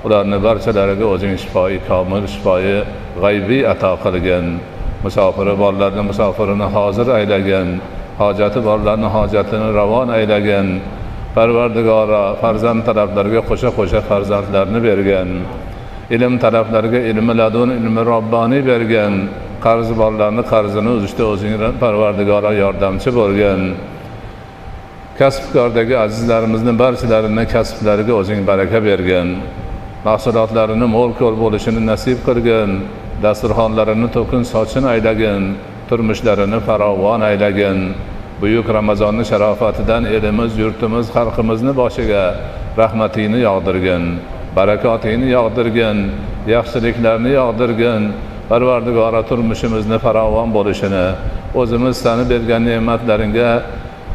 Ularni 0.07 0.39
barchalariga 0.47 1.07
o'zing 1.15 1.35
shifoi 1.43 1.75
komil 1.89 2.25
shifoi 2.35 2.75
g'aybiy 3.23 3.63
ato 3.73 3.93
qilgin. 4.05 4.47
Musofiri 5.05 5.55
borlarni 5.63 6.03
musofirini 6.11 6.67
hozir 6.77 7.07
aylagin 7.19 7.69
hojati 8.21 8.61
borlarni 8.69 9.09
hojatini 9.17 9.69
ravon 9.79 10.09
aylagin 10.19 10.67
parvardigoro 11.37 12.25
farzand 12.43 12.81
talablarga 12.89 13.41
qo'sha 13.49 13.71
qo'sha 13.79 14.01
farzandlarni 14.11 14.79
bergin 14.89 15.29
ilm 16.15 16.35
talablariga 16.45 17.01
ilmi 17.11 17.35
ladun 17.41 17.69
ilmi 17.79 18.03
robboniy 18.13 18.63
bergin 18.71 19.13
qarzi 19.65 19.95
borlarni 20.03 20.43
qarzini 20.53 20.91
uzishda 20.97 21.25
o'zing 21.33 21.53
parvardigoro 21.83 22.51
yordamchi 22.63 23.11
bo'lgin 23.19 23.61
kasbkordagi 25.21 25.95
azizlarimizni 26.05 26.73
barchalarini 26.83 27.45
kasblariga 27.55 28.13
o'zing 28.21 28.41
baraka 28.51 28.79
bergin 28.89 29.29
mahsulotlarini 30.09 30.87
mo'l 30.97 31.11
ko'l 31.21 31.35
bo'lishini 31.43 31.83
nasib 31.93 32.19
qilgin 32.29 32.71
dasturxonlarini 33.25 34.09
to'kin 34.17 34.43
sochin 34.55 34.85
aylagin 34.93 35.43
turmushlarini 35.89 36.61
farovon 36.67 37.21
aylagin. 37.21 37.79
Buyuk 38.41 38.69
ramazonni 38.79 39.25
sharofatidan 39.31 40.05
elimiz 40.05 40.53
yurtimiz 40.63 41.07
xalqimizni 41.17 41.73
boshiga 41.81 42.25
rahmatingni 42.81 43.39
yog'dirgin 43.49 44.03
barakotingni 44.57 45.29
yog'dirgin 45.37 45.99
yaxshiliklarni 46.55 47.31
yog'dirgin 47.41 48.03
parvardigora 48.51 49.21
turmushimizni 49.31 49.99
farovon 50.05 50.49
bo'lishini 50.57 51.07
o'zimiz 51.61 51.97
sani 52.05 52.25
bergan 52.33 52.63
ne'matlaringga 52.69 53.51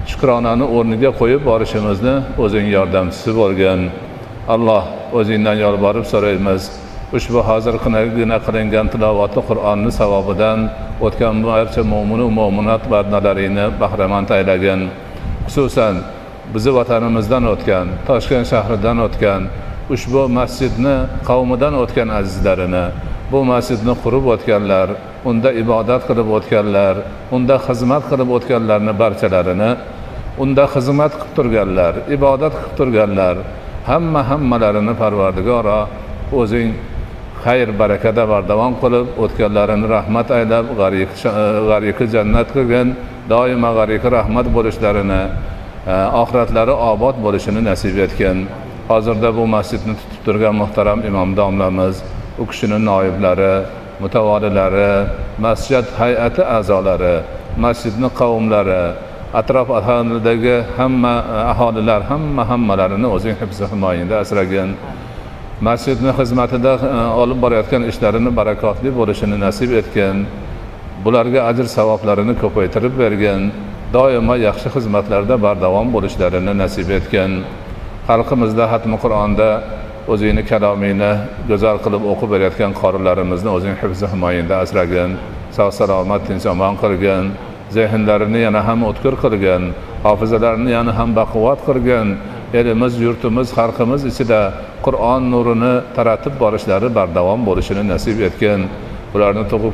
shukronani 0.09 0.65
o'rniga 0.77 1.11
qo'yib 1.19 1.41
borishimizni 1.49 2.15
o'zing 2.43 2.67
yordamchisi 2.75 3.31
bo'lgin. 3.39 3.79
Alloh 4.53 4.83
o'zingdan 5.19 5.57
yolborib 5.65 6.05
so'raymiz. 6.13 6.61
Ushbu 7.17 7.39
hozirgina 7.49 8.37
qilingan 8.45 8.87
tilovatli 8.93 9.41
qur'onni 9.49 9.91
savobidan 9.99 10.59
o'tgan 11.05 11.35
barcha 11.49 11.81
mo'minu 11.93 12.27
mo'minat 12.39 12.83
bandalaringni 12.93 13.65
bahramand 13.81 14.29
aylagin. 14.37 14.81
Xususan 15.47 15.95
bizni 16.53 16.71
vatanimizdan 16.79 17.43
o'tgan 17.53 17.85
toshkent 18.07 18.45
shahridan 18.51 18.97
o'tgan 19.07 19.41
ushbu 19.95 20.21
masjidni 20.37 20.95
qavmidan 21.29 21.73
o'tgan 21.83 22.09
azizlarini 22.19 22.85
bu 23.31 23.39
masjidni 23.51 23.93
qurib 24.03 24.25
o'tganlar 24.33 24.87
unda 25.29 25.49
ibodat 25.63 26.01
qilib 26.09 26.29
o'tganlar 26.37 26.95
unda 27.35 27.55
xizmat 27.67 28.03
qilib 28.11 28.29
o'tganlarni 28.37 28.93
barchalarini 29.01 29.71
unda 30.43 30.63
xizmat 30.73 31.11
qilib 31.19 31.33
turganlar 31.37 31.93
ibodat 32.17 32.53
qilib 32.59 32.75
turganlar 32.79 33.35
hamma 33.89 34.21
hammalarini 34.31 34.93
parvardigoro 35.01 35.79
o'zing 36.41 36.69
xayr 37.45 37.69
barakada 37.81 38.23
bardavom 38.31 38.73
qilib 38.81 39.07
o'tganlarini 39.23 39.87
rahmat 39.95 40.27
aylab 40.37 40.65
g'ariki 41.69 42.03
e, 42.03 42.11
jannat 42.13 42.47
qilgin. 42.55 42.87
Doimo 43.31 43.71
g'ariki 43.77 44.07
rahmat 44.17 44.47
bo'lishlarini 44.55 45.21
e, 45.93 45.95
oxiratlari 46.21 46.73
obod 46.91 47.15
bo'lishini 47.25 47.61
nasib 47.69 47.97
etgin. 48.05 48.37
Hozirda 48.91 49.29
bu 49.37 49.43
masjidni 49.55 49.93
tutib 49.99 50.21
turgan 50.25 50.55
muhtaram 50.61 50.99
imom 51.09 51.29
domlamiz 51.39 51.95
u 52.41 52.43
kishini 52.49 52.77
noiblari 52.89 53.53
mutavolilari 54.01 54.91
masjid 55.45 55.85
hay'ati 55.99 56.41
a'zolari 56.57 57.15
masjidni 57.65 58.09
qavmlari 58.19 58.83
atrof 59.39 59.69
aholidagi 59.79 60.55
hamma 60.77 61.15
e, 61.35 61.37
aholilar 61.53 62.01
hamma 62.11 62.43
hammalarini 62.51 63.07
o'zing 63.15 63.35
hibsi 63.41 63.63
himoyangda 63.71 64.15
asragin. 64.23 64.69
Masjidni 65.61 66.11
xizmatida 66.19 66.73
e, 66.73 66.89
olib 67.21 67.39
borayotgan 67.43 67.83
ishlarini 67.91 68.31
barakotli 68.39 68.89
bo'lishini 68.99 69.37
nasib 69.45 69.71
etgin 69.81 70.25
bularga 71.05 71.41
ajr 71.49 71.67
savoblarini 71.77 72.33
ko'paytirib 72.43 72.93
bergin 73.01 73.41
doimo 73.95 74.35
yaxshi 74.47 74.69
xizmatlarda 74.75 75.35
bardavom 75.45 75.87
bo'lishlarini 75.95 76.53
nasib 76.63 76.89
etgin 76.97 77.31
xalqimizda 78.09 78.65
hatmi 78.73 78.97
qur'onda 79.03 79.49
o'zingni 80.13 80.43
kalomingni 80.51 81.11
go'zal 81.49 81.77
qilib 81.85 82.03
o'qib 82.11 82.29
berayotgan 82.33 82.71
qorilarimizni 82.81 83.49
o'zing 83.57 83.75
hifzi 83.81 84.05
himoyangda 84.13 84.55
asragin 84.63 85.11
sog' 85.57 85.73
salomat 85.79 86.21
tinch 86.27 86.45
omon 86.53 86.73
qilgin 86.83 87.25
zehnlarini 87.77 88.39
yana 88.47 88.61
ham 88.67 88.79
o'tkir 88.89 89.13
qilgin 89.23 89.63
hofizalarini 90.05 90.71
yana 90.77 90.91
ham 90.99 91.09
baquvvat 91.19 91.59
qilgin 91.67 92.07
elimiz 92.59 92.93
yurtimiz 93.05 93.47
xalqimiz 93.57 94.01
ichida 94.11 94.39
qur'on 94.85 95.21
nurini 95.33 95.73
taratib 95.95 96.33
borishlari 96.43 96.89
bardavom 96.97 97.41
bo'lishini 97.49 97.83
nasib 97.93 98.17
etgin 98.27 98.59
ularni 99.15 99.43
tug'ib 99.51 99.73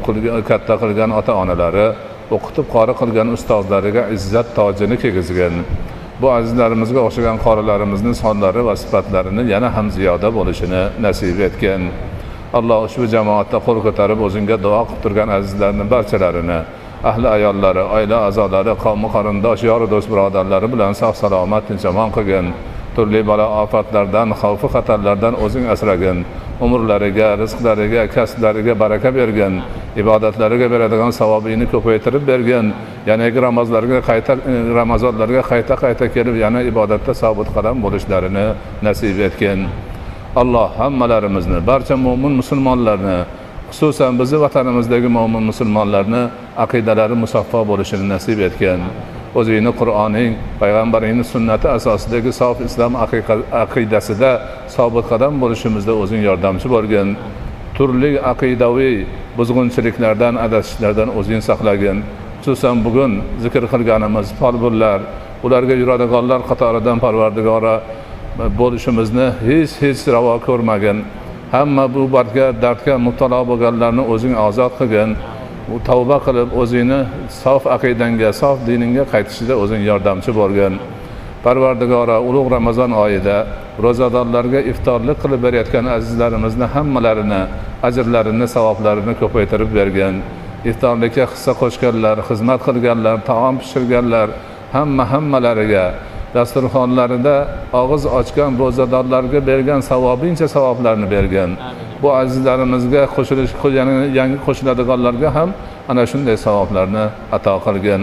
katta 0.50 0.76
qilgan 0.82 1.12
ota 1.20 1.34
onalari 1.44 1.88
o'qitib 2.36 2.66
qori 2.76 2.94
qilgan 3.02 3.28
ustozlariga 3.38 4.04
izzat 4.18 4.48
tojini 4.58 4.96
kiygizgin 5.04 5.54
bu 6.22 6.28
azizlarimizga 6.38 7.02
o'xshagan 7.08 7.38
qorilarimizni 7.46 8.14
sonlari 8.24 8.62
va 8.70 8.76
sifatlarini 8.82 9.44
yana 9.54 9.70
ham 9.76 9.88
ziyoda 9.98 10.30
bo'lishini 10.38 10.82
nasib 11.06 11.40
etgin 11.48 11.82
alloh 12.58 12.80
ushbu 12.88 13.06
jamoatda 13.16 13.58
qo'l 13.66 13.80
ko'tarib 13.86 14.20
o'zingga 14.28 14.58
duo 14.66 14.82
qilib 14.88 15.02
turgan 15.06 15.30
azizlarni 15.38 15.86
barchalarini 15.94 16.60
ahli 17.04 17.28
ayollari 17.28 17.84
oila 17.96 18.18
a'zolari 18.28 18.74
qavmi 18.84 19.08
qarindosh 19.16 19.62
yor 19.70 19.82
do'st 19.92 20.10
birodarlari 20.12 20.68
bilan 20.74 20.94
sog' 21.02 21.16
salomat 21.22 21.64
tinchomon 21.68 22.10
qilgin. 22.16 22.48
Turli 22.96 23.22
balo 23.30 23.46
ofatlardan 23.64 24.30
xavfi 24.42 24.68
xatarlardan 24.74 25.34
o'zing 25.46 25.66
asragin. 25.74 26.18
Umrlariga 26.66 27.28
rizqlariga 27.42 28.04
kasblariga 28.16 28.74
baraka 28.82 29.10
bergin. 29.20 29.62
Ibodatlariga 30.02 30.68
beradigan 30.74 31.12
savobingni 31.20 31.66
ko'paytirib 31.74 32.24
bergin. 32.32 32.74
Yanagi 33.10 33.40
ramazonlarga 33.48 34.00
qayta 34.10 34.34
e, 34.52 34.54
ramazonlarga 34.80 35.42
qayta 35.52 35.74
qayta 35.84 36.06
kelib 36.16 36.36
yana 36.44 36.60
ibodatda 36.72 37.14
sobit 37.22 37.50
qadam 37.56 37.76
bo'lishlarini 37.86 38.46
nasib 38.86 39.20
etgin. 39.28 39.60
Alloh 40.42 40.70
hammalarimizni 40.80 41.60
barcha 41.70 41.96
mo'min 42.06 42.34
musulmonlarni 42.42 43.18
xususan 43.72 44.14
bizni 44.20 44.38
vatanimizdagi 44.46 45.10
mo'min 45.18 45.44
musulmonlarni 45.50 46.24
aqidalari 46.64 47.16
musaffo 47.24 47.60
bo'lishini 47.70 48.06
nasib 48.14 48.40
etgin 48.48 48.82
o'zingni 49.40 49.72
qur'oning 49.80 50.32
payg'ambaringni 50.62 51.24
sunnati 51.34 51.68
asosidagi 51.78 52.32
sof 52.40 52.58
islom 52.68 52.94
aqidasida 53.64 54.32
sobit 54.76 55.06
qadam 55.12 55.34
bo'lishimizda 55.44 55.94
o'zing 56.02 56.22
yordamchi 56.30 56.68
bo'lgin. 56.76 57.08
Turli 57.78 58.12
aqidaviy 58.34 58.98
buzg'unchiliklardan 59.38 60.34
adashishlardan 60.46 61.10
o'zing 61.20 61.42
saqlagin. 61.50 61.98
Xususan 62.42 62.76
bugun 62.86 63.12
zikr 63.44 63.64
qilganimiz 63.74 64.28
folbinlar 64.40 65.00
ularga 65.46 65.76
yuradiganlar 65.82 66.40
qatoridan 66.50 66.98
parvardigora 67.06 67.76
bo'lishimizni 68.60 69.28
hech 69.48 69.74
hech 69.84 70.02
ravo 70.16 70.36
ko'rmagin. 70.48 70.98
Hamma 71.52 71.94
bu 71.96 72.04
barga 72.16 72.48
dardga 72.62 72.98
mubtalo 73.08 73.40
bo'lganlarni 73.50 74.04
o'zing 74.14 74.36
ozod 74.48 74.74
qilgin. 74.80 75.10
Tavba 75.88 76.18
qilib 76.26 76.50
o'zingni 76.62 77.00
sof 77.44 77.64
aqidangga 77.76 78.30
sof 78.42 78.58
diningga 78.68 79.04
qaytishida 79.14 79.54
o'zing 79.64 79.82
yordamchi 79.90 80.32
bo'lgin. 80.40 80.74
Parvardigora 81.46 82.18
ulug' 82.30 82.50
ramazon 82.56 82.92
oyida 83.04 83.38
ro'zadorlarga 83.86 84.62
iftorlik 84.72 85.18
qilib 85.24 85.42
berayotgan 85.46 85.86
azizlarimizni 85.98 86.68
hammalarini 86.76 87.42
ajrlarini 87.88 88.48
savoblarini 88.56 89.14
ko'paytirib 89.22 89.72
bergin. 89.80 90.16
Iftorlikka 90.70 91.26
hissa 91.34 91.52
qo'shganlar 91.62 92.18
xizmat 92.30 92.60
qilganlar 92.68 93.16
taom 93.30 93.56
pishirganlar 93.62 94.28
hamma 94.76 95.04
hammalariga 95.14 95.86
dasturxonlarida 96.38 97.36
og'iz 97.82 98.04
ochgan 98.20 98.52
ro'zadorlarga 98.62 99.40
bergan 99.50 99.82
savobincha 99.90 100.48
savoblarni 100.56 101.08
bergin 101.16 101.52
bu 102.02 102.10
azizlarimizga 102.22 103.02
qo'shilish 103.16 103.54
yangi 104.20 104.38
qo'shiladiganlarga 104.46 105.30
ham 105.38 105.50
ana 105.92 106.04
shunday 106.12 106.38
savoblarni 106.46 107.06
ato 107.38 107.56
qilgin. 107.66 108.02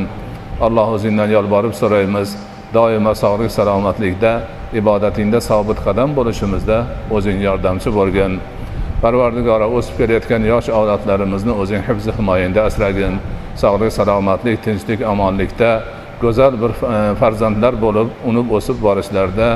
Alloh 0.67 0.89
o'zingdan 0.97 1.29
yolborib 1.37 1.75
so'raymiz. 1.81 2.29
Doimo 2.75 3.13
sog'lik 3.23 3.51
salomatlikda 3.59 4.33
ibodatingda 4.81 5.41
sobit 5.41 5.79
qadam 5.87 6.09
bo'lishimizda 6.19 6.79
o'zing 7.17 7.39
yordamchi 7.49 7.91
bo'lgin. 7.99 8.33
Parvardigora 9.03 9.67
o'sib 9.77 9.95
kelayotgan 10.01 10.43
yosh 10.53 10.69
avlodlarimizni 10.79 11.53
o'zing 11.63 11.83
hifzi 11.89 12.11
himoyangda 12.19 12.61
asragin. 12.69 13.15
Sog'lik 13.63 13.93
salomatlik 13.99 14.59
tinchlik 14.67 15.01
omonlikda 15.13 15.71
go'zal 16.25 16.55
bir 16.63 16.73
e, 16.95 16.99
farzandlar 17.21 17.75
bo'lib 17.85 18.09
unib 18.31 18.53
o'sib 18.57 18.77
borishlarida 18.87 19.49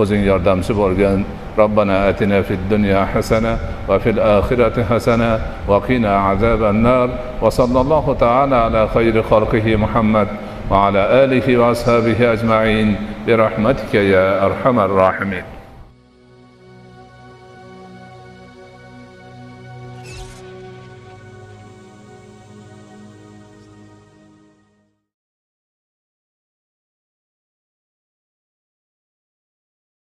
o'zing 0.00 0.22
yordamchi 0.30 0.72
bo'lgin. 0.80 1.24
Robbana 1.60 1.96
atina 2.10 2.42
fid 2.48 2.62
dunya 2.70 3.00
hasana 3.12 3.52
va 3.88 3.98
fil 4.04 4.20
oxirati 4.36 4.82
hasana 4.90 5.30
va 5.70 5.78
qina 5.88 6.12
azabannar. 6.32 7.08
Va 7.42 7.50
sallallohu 7.58 8.18
taala 8.24 8.56
ala 8.66 8.82
xayri 8.94 9.20
xalqihi 9.30 9.80
muhammad 9.84 10.28
va 10.70 10.86
ala 10.86 11.02
alihi 11.22 11.58
va 11.60 11.66
ashabihi 11.74 12.30
ajmain. 12.34 12.88
Bi 13.26 13.32
rahmatika 13.44 14.00
ya 14.14 14.24
arhamar 14.46 14.90
rohimin 15.02 15.55